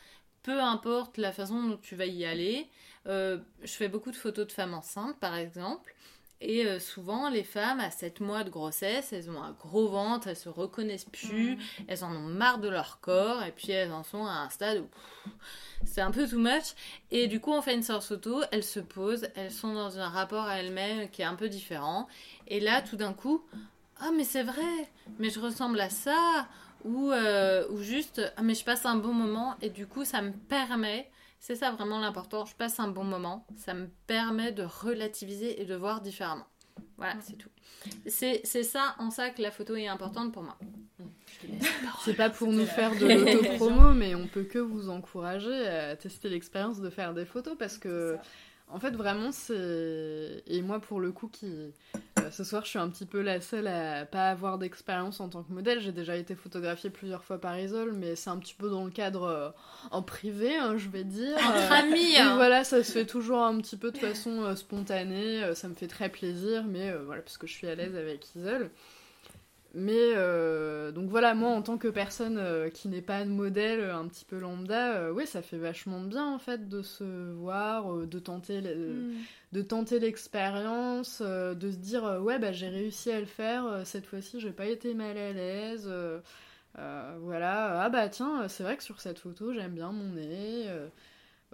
[0.43, 2.69] Peu importe la façon dont tu vas y aller.
[3.07, 5.95] Euh, je fais beaucoup de photos de femmes enceintes, par exemple.
[6.43, 10.29] Et euh, souvent, les femmes, à 7 mois de grossesse, elles ont un gros ventre,
[10.29, 11.59] elles se reconnaissent plus, mm.
[11.89, 14.81] elles en ont marre de leur corps, et puis elles en sont à un stade
[14.81, 15.31] où
[15.87, 16.75] c'est un peu too much.
[17.11, 20.11] Et du coup, on fait une séance photo, elles se posent, elles sont dans un
[20.11, 22.07] rapport à elles-mêmes qui est un peu différent.
[22.49, 23.43] Et là, tout d'un coup,
[24.01, 26.49] ah, mais c'est vrai, mais je ressemble à ça,
[26.85, 30.21] ou, euh, ou juste, ah, mais je passe un bon moment, et du coup, ça
[30.21, 31.11] me permet
[31.47, 32.45] c'est ça vraiment l'important.
[32.45, 33.47] Je passe un bon moment.
[33.55, 36.49] Ça me permet de relativiser et de voir différemment.
[36.97, 37.51] Voilà, c'est tout.
[38.09, 40.59] C'est ça, en ça, que la photo est importante pour moi.
[42.05, 46.29] C'est pas pour nous faire de l'auto-promo, mais on peut que vous encourager à tester
[46.29, 48.17] l'expérience de faire des photos parce que
[48.69, 50.43] en fait, vraiment, c'est.
[50.49, 51.73] Et moi, pour le coup, qui.
[52.27, 55.29] Euh, ce soir, je suis un petit peu la seule à pas avoir d'expérience en
[55.29, 55.81] tant que modèle.
[55.81, 58.91] J'ai déjà été photographiée plusieurs fois par Isol, mais c'est un petit peu dans le
[58.91, 59.51] cadre euh,
[59.91, 61.37] en privé, hein, je vais dire.
[61.37, 62.37] Entre amis hein.
[62.37, 65.43] Voilà, ça se fait toujours un petit peu de façon euh, spontanée.
[65.55, 68.71] ça me fait très plaisir, mais voilà, parce que je suis à l'aise avec Isol.
[69.79, 73.81] Mais euh, donc voilà, moi en tant que personne euh, qui n'est pas de modèle,
[73.81, 77.05] euh, un petit peu lambda, oui, ça fait vachement de bien en fait de se
[77.33, 79.13] voir, de tenter mm.
[79.53, 84.41] de tenter l'expérience, de se dire ouais bah j'ai réussi à le faire cette fois-ci,
[84.41, 85.93] j'ai pas été mal à l'aise.
[86.75, 90.71] voilà, ah bah tiens, c'est vrai que sur cette photo j'aime bien mon nez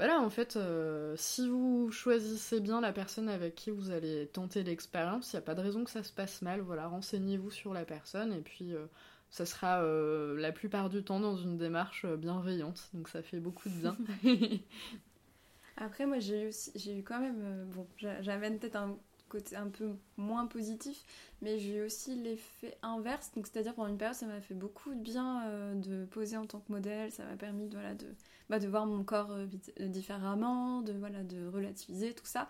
[0.03, 4.64] voilà, en fait, euh, si vous choisissez bien la personne avec qui vous allez tenter
[4.64, 6.61] l'expérience, il n'y a pas de raison que ça se passe mal.
[6.61, 8.86] Voilà, renseignez-vous sur la personne et puis euh,
[9.30, 12.90] ça sera euh, la plupart du temps dans une démarche bienveillante.
[12.94, 13.96] Donc ça fait beaucoup de bien.
[15.76, 17.70] Après, moi, j'ai eu, j'ai eu quand même.
[17.72, 18.98] bon, j'amène peut-être un
[19.33, 21.05] côté un peu moins positif,
[21.41, 23.33] mais j'ai eu aussi l'effet inverse.
[23.35, 26.61] Donc, c'est-à-dire pendant une période, ça m'a fait beaucoup de bien de poser en tant
[26.61, 27.11] que modèle.
[27.11, 28.07] Ça m'a permis voilà, de
[28.53, 29.47] bah, de voir mon corps euh,
[29.80, 32.49] euh, différemment, de, voilà, de relativiser tout ça.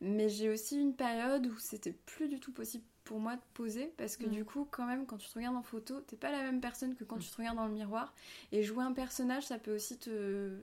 [0.00, 3.92] Mais j'ai aussi une période où c'était plus du tout possible pour moi de poser
[3.98, 4.30] parce que mm.
[4.30, 6.94] du coup quand même quand tu te regardes en photo t'es pas la même personne
[6.94, 7.20] que quand mm.
[7.20, 8.14] tu te regardes dans le miroir
[8.52, 10.56] et jouer un personnage ça peut aussi te,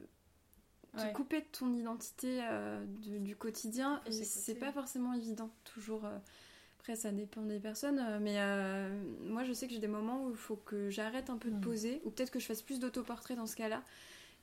[1.13, 6.01] couper de ton identité euh, du quotidien et c'est pas forcément évident toujours
[6.79, 8.37] après ça dépend des personnes mais
[9.21, 11.57] moi je sais que j'ai des moments où il faut que j'arrête un peu de
[11.57, 11.61] mm.
[11.61, 13.83] poser ou peut-être que je fasse plus d'autoportrait dans ce cas là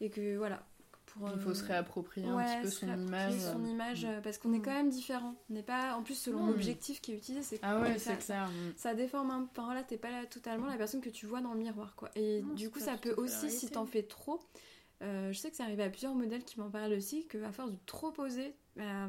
[0.00, 0.62] et que voilà.
[1.06, 3.38] Pour, il faut se euh, réapproprier un petit peu son image.
[3.38, 4.22] son image mm.
[4.22, 5.34] parce qu'on est quand même différent.
[5.48, 8.50] On n'est pas, en plus selon l'objectif qui est utilisé, c'est ah ouais, ça, clair.
[8.76, 9.62] Ça, déforme un peu.
[9.72, 12.10] Là, t'es pas là, totalement la personne que tu vois dans le miroir, quoi.
[12.16, 14.38] Et du coup, ça peut aussi, si t'en fais trop, euh,
[15.00, 17.78] je sais que c'est arrivé à plusieurs modèles qui m'en parlent aussi, qu'à force de
[17.86, 19.08] trop poser, bah,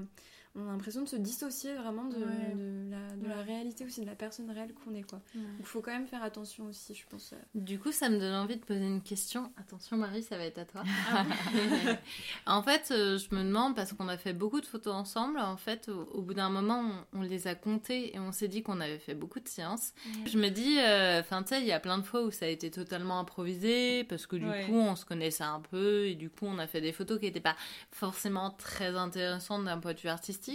[0.55, 4.49] on a l'impression de se dissocier vraiment de, de, la, réalité aussi, de la personne
[4.49, 5.03] réelle qu'on est.
[5.03, 5.19] quoi.
[5.35, 7.33] Donc il faut quand même faire attention aussi, je pense.
[7.33, 7.37] Euh.
[7.53, 9.51] Du coup, ça me donne envie de poser une question.
[9.57, 10.83] Attention Marie, ça va être à toi.
[11.11, 11.25] Ah
[12.47, 15.57] en fait, euh, je me demande, parce qu'on a fait beaucoup de photos ensemble, en
[15.57, 16.83] fait, au, bout d'un moment,
[17.13, 19.93] on, les a comptées et on s'est dit qu'on avait fait beaucoup de séances.
[20.25, 22.45] Je me dis, euh, enfin tu sais, il y a plein de fois où ça
[22.45, 26.29] a été totalement improvisé, parce que du coup, on se connaissait un peu et du
[26.29, 27.55] coup, on a fait des photos qui n'étaient pas
[27.91, 30.46] forcément très intéressantes d'un point de vue artistique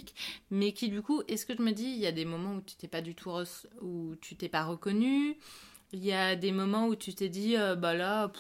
[0.51, 2.61] mais qui du coup, est-ce que je me dis, il y a des moments où
[2.61, 3.31] tu t'es pas du tout,
[3.81, 5.37] où tu t'es pas reconnu,
[5.93, 8.33] il y a des moments où tu t'es dit, euh, bah là,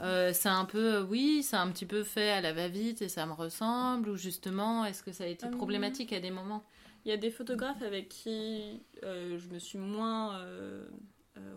[0.00, 3.08] euh, c'est un peu, euh, oui, c'est un petit peu fait à la va-vite et
[3.08, 6.64] ça me ressemble, ou justement, est-ce que ça a été problématique à des moments?
[7.04, 10.44] Il y a des photographes avec qui je me suis moins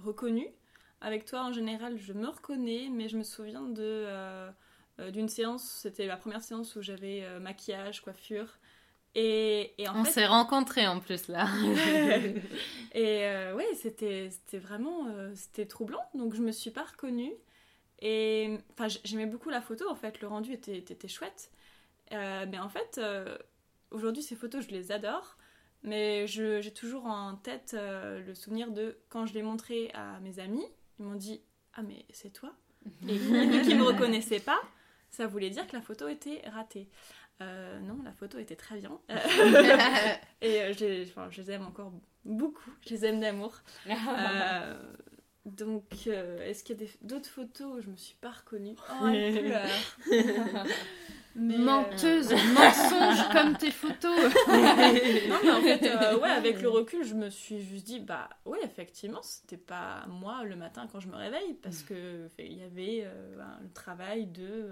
[0.03, 0.47] reconnue.
[1.01, 4.07] Avec toi, en général, je me reconnais, mais je me souviens de
[5.09, 8.57] d'une séance, c'était la première séance où j'avais maquillage, coiffure,
[9.15, 11.47] et, et on s'est rencontrés en plus là.
[12.93, 16.03] et euh, ouais, c'était vraiment euh, c'était troublant.
[16.15, 17.33] Donc je me suis pas reconnue.
[17.99, 20.19] Et enfin, j'aimais beaucoup la photo en fait.
[20.21, 21.51] Le rendu était, était, chouette.
[22.11, 22.99] Euh, mais en fait,
[23.91, 25.37] aujourd'hui, ces photos, je les adore.
[25.83, 30.65] Mais j'ai toujours en tête le souvenir de quand je l'ai montré à mes amis.
[30.99, 31.41] Ils m'ont dit
[31.75, 32.53] Ah, mais c'est toi
[33.07, 34.59] Et vu qu'ils me reconnaissaient pas,
[35.11, 36.89] ça voulait dire que la photo était ratée.
[37.41, 38.99] Euh, non, la photo était très bien.
[40.41, 41.91] et euh, je les aime encore
[42.25, 42.71] beaucoup.
[42.85, 43.53] Je les aime d'amour.
[43.87, 44.75] Euh,
[45.45, 48.75] donc, est-ce qu'il y a d'autres photos où je me suis pas reconnue?
[49.01, 49.59] Oh, elle
[51.35, 54.15] Menteuse, mensonge comme tes photos.
[54.47, 55.81] non, mais en fait,
[56.21, 60.43] ouais, avec le recul, je me suis juste dit, bah, ouais, effectivement, c'était pas moi
[60.43, 61.85] le matin quand je me réveille, parce mm.
[61.87, 64.69] que il y avait le travail de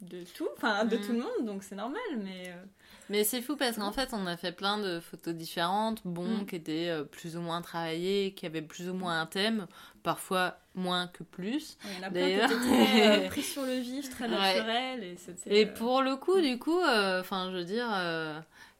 [0.00, 1.22] de tout, enfin de tout le mm.
[1.22, 2.48] monde, donc c'est normal, mais...
[2.48, 2.64] Euh,
[3.10, 6.46] mais c'est fou parce qu'en fait on a fait plein de photos différentes, bon, mm.
[6.46, 9.66] qui étaient euh, plus ou moins travaillées, qui avaient plus ou moins un thème,
[10.02, 11.76] parfois moins que plus.
[11.84, 15.16] Il y en a plein qui très pris sur le vif, très naturel.
[15.46, 17.88] Et, et pour le coup, du coup, enfin, je veux dire,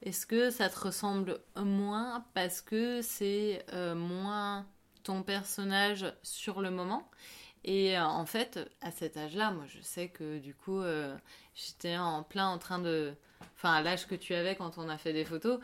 [0.03, 4.67] est-ce que ça te ressemble moins parce que c'est moins
[5.03, 7.09] ton personnage sur le moment
[7.65, 11.17] et euh, en fait, à cet âge-là, moi, je sais que du coup, euh,
[11.55, 13.15] j'étais en plein en train de.
[13.57, 15.61] Enfin, à l'âge que tu avais quand on a fait des photos,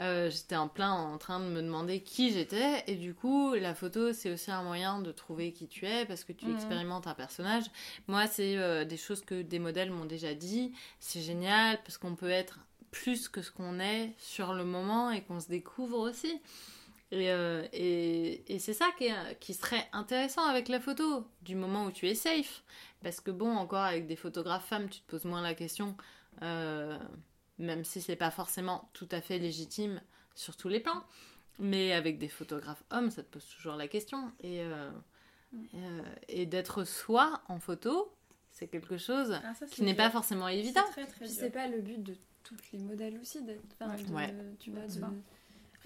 [0.00, 2.82] euh, j'étais en plein en train de me demander qui j'étais.
[2.86, 6.24] Et du coup, la photo, c'est aussi un moyen de trouver qui tu es parce
[6.24, 6.56] que tu mhm.
[6.56, 7.64] expérimentes un personnage.
[8.08, 10.72] Moi, c'est des choses que des modèles m'ont déjà dit.
[11.00, 12.58] C'est génial parce qu'on peut être
[12.90, 16.40] plus que ce qu'on est sur le moment et qu'on se découvre aussi.
[17.14, 19.08] Euh, et, et, c'est ça qui,
[19.40, 22.62] qui, serait intéressant avec la photo, du moment où tu es safe.
[23.02, 25.96] Parce que bon, encore avec des photographes femmes, tu te poses moins la question,
[26.42, 26.98] euh,
[27.58, 30.00] même si c'est pas forcément tout à fait légitime
[30.34, 31.02] sur tous les plans.
[31.58, 34.32] Mais avec des photographes hommes, ça te pose toujours la question.
[34.42, 34.90] Et, euh,
[36.28, 38.12] et d'être soi en photo,
[38.50, 40.82] c'est quelque chose ah, qui n'est pas forcément évident.
[41.26, 43.62] C'est pas le but de toutes les modèles aussi, d'être.
[44.10, 44.34] Ouais.
[44.58, 45.14] Tu vois, de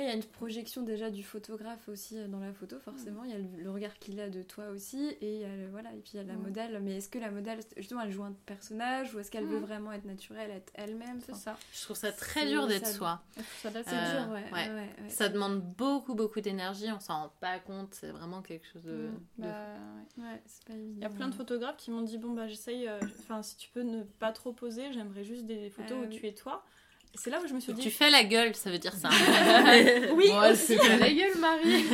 [0.05, 3.24] il y a une projection déjà du photographe aussi euh, dans la photo, forcément.
[3.24, 6.16] Il y a le, regard qu'il a de toi aussi, et, voilà, et puis il
[6.18, 6.78] y a la modèle.
[6.82, 9.92] Mais est-ce que la modèle, justement, elle joue un personnage, ou est-ce qu'elle veut vraiment
[9.92, 11.20] être naturelle, être elle-même?
[11.20, 11.57] C'est ça.
[11.72, 13.22] Je trouve ça très dur d'être soi.
[13.62, 15.09] Ça, c'est euh, dur, ouais.
[15.09, 19.11] Ça demande beaucoup, beaucoup d'énergie, on s'en rend pas compte, c'est vraiment quelque chose de.
[19.36, 19.49] Bah,
[20.18, 20.96] ouais, c'est pas évident.
[20.96, 23.57] Il y a plein de photographes qui m'ont dit bon, bah, j'essaye, euh, enfin, si
[23.57, 26.64] tu peux ne pas trop poser, j'aimerais juste des photos où tu es toi.
[27.15, 27.83] C'est là où je me suis dit.
[27.83, 29.09] Tu fais la gueule, ça veut dire ça.
[30.13, 31.85] oui, c'est la gueule, Marie.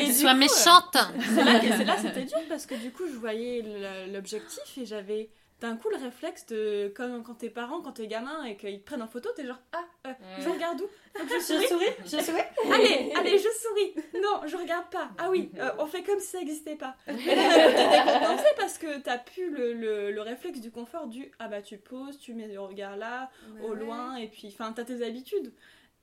[0.00, 0.96] Et sois méchante.
[1.34, 3.64] C'est là, c'était dur parce que du coup, je voyais
[4.12, 8.44] l'objectif et j'avais d'un coup le réflexe de comme quand tes parents quand t'es gamin
[8.44, 10.88] et qu'ils te prennent en photo t'es genre ah euh, je regarde où?
[11.18, 11.86] Je souris.
[12.04, 12.42] je souris.
[12.72, 15.10] Allez allez je souris non je regarde pas.
[15.16, 18.98] Ah oui euh, on fait comme si ça n'existait pas et là t'es parce que
[18.98, 22.48] t'as pu le, le, le, réflexe du confort du ah bah tu poses tu mets
[22.48, 23.30] le regard là
[23.62, 25.52] au loin et puis enfin t'as tes habitudes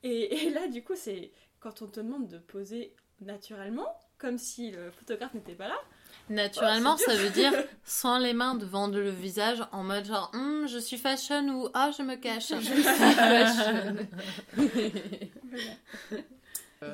[0.02, 4.72] et, et là du coup c'est quand on te demande de poser naturellement comme si
[4.72, 5.80] le photographe n'était pas là
[6.30, 7.52] Naturellement, ça veut dire
[7.86, 11.92] sans les mains devant le visage, en mode genre hum, je suis fashion ou ah
[11.98, 12.50] je me cache.
[12.50, 13.96] Je suis fashion.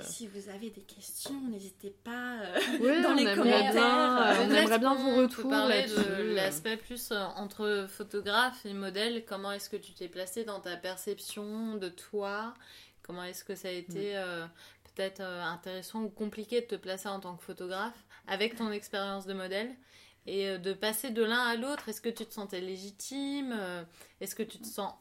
[0.01, 4.37] Si vous avez des questions, n'hésitez pas euh, dans les commentaires.
[4.41, 9.23] on aimerait bien vous retrouver parler de l'aspect plus euh, entre photographe et modèle.
[9.25, 12.53] Comment est-ce que tu t'es placé dans ta perception de toi?
[13.01, 14.45] Comment est-ce que ça a été euh,
[14.95, 18.05] peut-être intéressant ou compliqué de te placer en tant que photographe?
[18.29, 19.75] Avec ton expérience de modèle
[20.27, 21.89] et euh, de passer de l'un à l'autre.
[21.89, 23.83] Est-ce que tu te sentais légitime euh,
[24.21, 24.93] Est-ce que tu te sens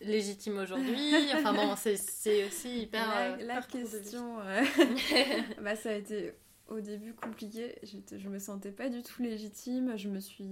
[0.00, 1.12] légitime aujourd'hui?
[1.34, 3.36] Enfin bon, c'est aussi hyper...
[3.38, 4.36] La, euh, question,
[5.62, 6.32] bah, ça a été
[6.68, 7.78] au début compliqué.
[7.82, 9.96] Je me sentais pas du tout légitime.
[9.96, 10.50] Je me suis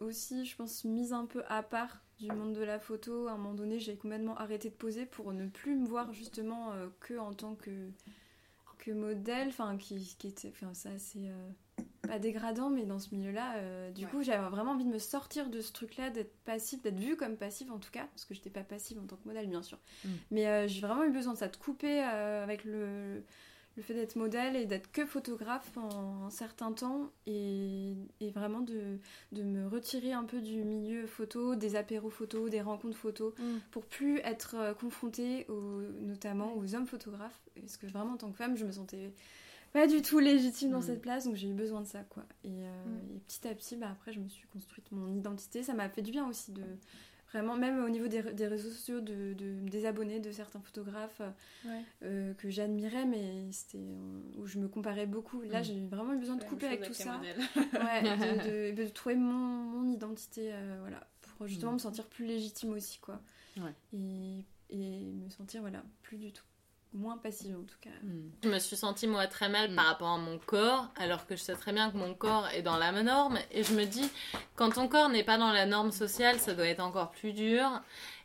[0.00, 3.28] aussi, je pense, mise un peu à part du monde de la photo.
[3.28, 6.72] À un moment donné, j'ai complètement arrêté de poser pour ne plus me voir justement
[7.00, 7.70] que en tant que
[8.92, 13.56] modèle, enfin qui, qui, était, enfin ça c'est euh, pas dégradant, mais dans ce milieu-là,
[13.56, 16.98] euh, du coup j'avais vraiment envie de me sortir de ce truc-là, d'être passive, d'être
[16.98, 19.48] vue comme passive en tout cas, parce que j'étais pas passive en tant que modèle
[19.48, 20.08] bien sûr, mm.
[20.30, 23.24] mais euh, j'ai vraiment eu besoin de ça, de couper avec le
[23.76, 27.94] le fait d'être modèle et d'être que photographe en un certain temps et,
[28.34, 28.98] vraiment de,
[29.32, 33.58] de, me retirer un peu du milieu photo, des apéros photos, des rencontres photos, mm.
[33.70, 35.46] pour plus être euh, confrontée
[36.00, 37.40] notamment aux hommes photographes.
[37.60, 39.12] Parce que vraiment en tant que femme, je me sentais
[39.74, 40.82] pas du tout légitime dans mm.
[40.82, 42.24] cette place, donc j'ai eu besoin de ça quoi.
[42.44, 43.20] Et, euh, mm.
[43.26, 45.62] petit à petit, bah, après, je me suis construite mon identité.
[45.62, 46.62] Ça m'a fait du bien aussi de
[47.34, 51.20] Vraiment, même au niveau des, des réseaux sociaux, de, des abonnés de certains photographes
[52.04, 55.42] euh, que j'admirais, mais c'était euh, où je me comparais beaucoup.
[55.42, 55.64] Là, mm.
[55.64, 57.20] j'ai vraiment eu besoin de couper avec tout ça.
[57.56, 61.74] ouais, de, de, trouver mon, mon identité, euh, voilà, pour justement mm.
[61.74, 63.20] me sentir plus légitime aussi, quoi.
[63.92, 66.44] Et, et me sentir, voilà, plus du tout
[66.94, 67.90] moins passive en tout cas.
[68.02, 68.30] Hmm.
[68.42, 69.76] Je me suis sentie moi très mal hmm.
[69.76, 72.62] par rapport à mon corps, alors que je sais très bien que mon corps est
[72.62, 73.38] dans la norme.
[73.50, 74.10] Et je me dis,
[74.56, 77.68] quand ton corps n'est pas dans la norme sociale, ça doit être encore plus dur.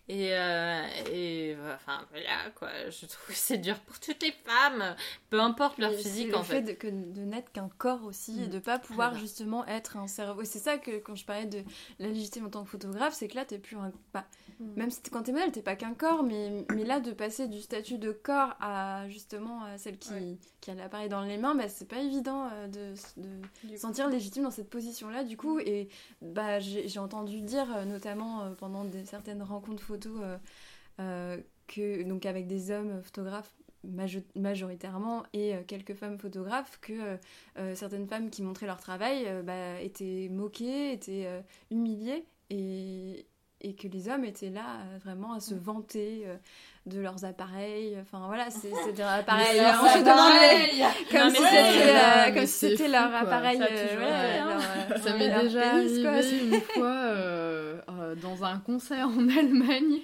[0.09, 0.83] Et, euh,
[1.13, 4.95] et enfin voilà quoi, je trouve que c'est dur pour toutes les femmes,
[5.29, 6.61] peu importe leur physique en fait.
[6.61, 8.49] Le fait de, de n'être qu'un corps aussi et hmm.
[8.49, 10.43] de pas pouvoir justement être un cerveau.
[10.45, 11.63] C'est ça que quand je parlais de
[11.99, 13.91] la légitimité en tant que photographe, c'est que là t'es plus un.
[14.11, 14.25] Bah,
[14.59, 14.73] Mm.
[14.75, 17.61] Même si quand t'es modèle, t'es pas qu'un corps, mais, mais là, de passer du
[17.61, 21.87] statut de corps à justement celle qui, qui a l'appareil dans les mains, bah, c'est
[21.87, 22.93] pas évident euh, de,
[23.71, 25.59] de sentir légitime dans cette position-là, du coup.
[25.59, 25.87] Et
[26.21, 30.39] bah, j'ai entendu dire, euh, notamment pendant des, certaines rencontres photos,
[31.67, 33.53] que, donc avec des hommes photographes,
[34.35, 37.17] majoritairement et quelques femmes photographes que
[37.75, 41.27] certaines femmes qui montraient leur travail bah, étaient moquées, étaient
[41.71, 43.25] humiliées et,
[43.61, 46.25] et que les hommes étaient là vraiment à se vanter
[46.89, 47.97] de leurs appareils.
[48.01, 49.61] Enfin voilà, c'était un appareil.
[51.11, 53.59] comme si c'était leur appareil.
[54.97, 59.99] Ça m'est déjà arrivé une fois euh, euh, dans un concert en Allemagne.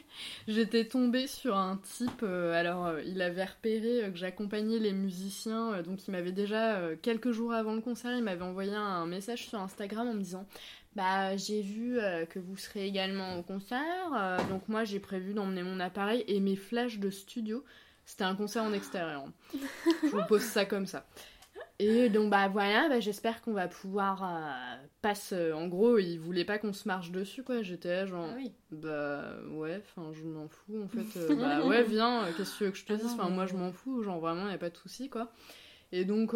[0.48, 2.22] J'étais tombée sur un type.
[2.24, 5.82] Euh, alors, il avait repéré que j'accompagnais les musiciens.
[5.82, 9.60] donc, il m'avait déjà quelques jours avant le concert, il m'avait envoyé un message sur
[9.60, 10.46] Instagram en me disant
[10.96, 15.34] bah, j'ai vu euh, que vous serez également au concert, euh, donc moi j'ai prévu
[15.34, 17.66] d'emmener mon appareil et mes flashs de studio.
[18.06, 19.26] C'était un concert en extérieur.
[20.04, 21.06] Je vous pose ça comme ça.
[21.80, 25.52] Et donc bah voilà, bah, j'espère qu'on va pouvoir euh, passer.
[25.52, 27.62] En gros, il voulait pas qu'on se marche dessus quoi.
[27.62, 28.54] J'étais genre, ah oui.
[28.72, 31.36] bah ouais, enfin je m'en fous en fait.
[31.36, 33.12] bah ouais, viens, qu'est-ce que tu veux que je te ah dise?
[33.12, 35.30] Enfin moi je m'en fous, genre vraiment y a pas de souci quoi.
[35.92, 36.34] Et donc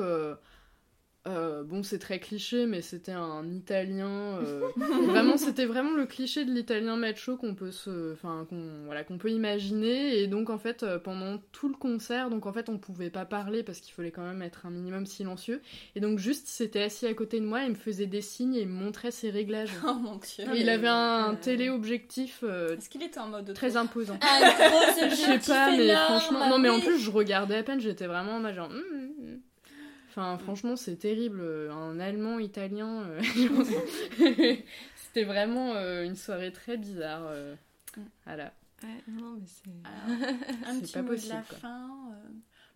[1.28, 4.40] euh, bon, c'est très cliché, mais c'était un italien.
[4.40, 9.04] Euh, vraiment, c'était vraiment le cliché de l'italien macho qu'on peut se, enfin, qu'on, voilà,
[9.04, 10.18] qu'on peut imaginer.
[10.20, 13.26] Et donc, en fait, euh, pendant tout le concert, donc en fait, on pouvait pas
[13.26, 15.62] parler parce qu'il fallait quand même être un minimum silencieux.
[15.96, 18.56] Et donc, juste, il s'était assis à côté de moi, il me faisait des signes
[18.56, 19.72] et il me montrait ses réglages.
[19.90, 20.46] Oh mon dieu.
[20.56, 22.44] il avait un téléobjectif.
[22.44, 26.80] Est-ce qu'il était en mode très imposant Je sais pas, mais franchement, non, mais en
[26.80, 28.70] plus, je regardais à peine, j'étais vraiment en genre.
[28.70, 29.40] Hum, hum, hum.
[30.10, 31.42] Enfin, franchement, c'est terrible.
[31.72, 33.04] Un allemand, italien.
[33.04, 33.22] Euh,
[34.96, 37.28] c'était vraiment euh, une soirée très bizarre.
[37.28, 37.56] Euh,
[38.26, 38.52] voilà.
[39.08, 39.70] non, mais c'est.
[40.68, 41.90] un petit pas mot possible, de la fin.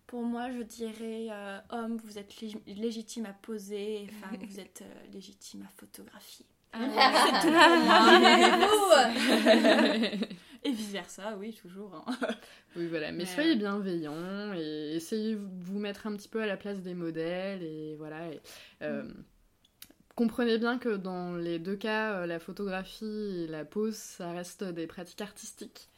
[0.06, 1.28] pour moi, je dirais
[1.70, 2.32] homme, vous êtes
[2.66, 6.46] légitime à poser, et femme, vous êtes légitime à photographier.
[6.72, 6.80] Ah,
[7.26, 7.54] c'est tout
[10.28, 11.94] pour Et vice versa, oui, toujours.
[11.94, 12.16] Hein.
[12.76, 13.12] oui, voilà.
[13.12, 16.94] Mais soyez bienveillants et essayez de vous mettre un petit peu à la place des
[16.94, 18.30] modèles et voilà.
[18.82, 19.24] Euh, mm.
[20.14, 24.64] Comprenez bien que dans les deux cas, euh, la photographie et la pose, ça reste
[24.64, 25.90] des pratiques artistiques.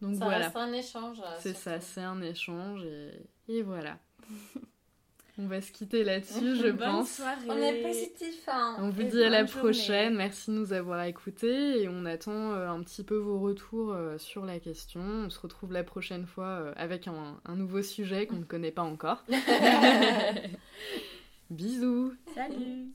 [0.00, 0.50] Donc ça voilà.
[0.50, 1.20] C'est un échange.
[1.20, 3.10] Euh, c'est ça, c'est un échange et,
[3.48, 3.98] et voilà.
[5.40, 7.22] On va se quitter là-dessus, je pense.
[7.48, 8.48] On est positif.
[8.48, 8.76] Hein.
[8.80, 10.16] On vous dit à la prochaine.
[10.16, 14.18] Merci de nous avoir écoutés et on attend euh, un petit peu vos retours euh,
[14.18, 15.00] sur la question.
[15.00, 18.72] On se retrouve la prochaine fois euh, avec un, un nouveau sujet qu'on ne connaît
[18.72, 19.24] pas encore.
[21.50, 22.14] Bisous.
[22.34, 22.88] Salut.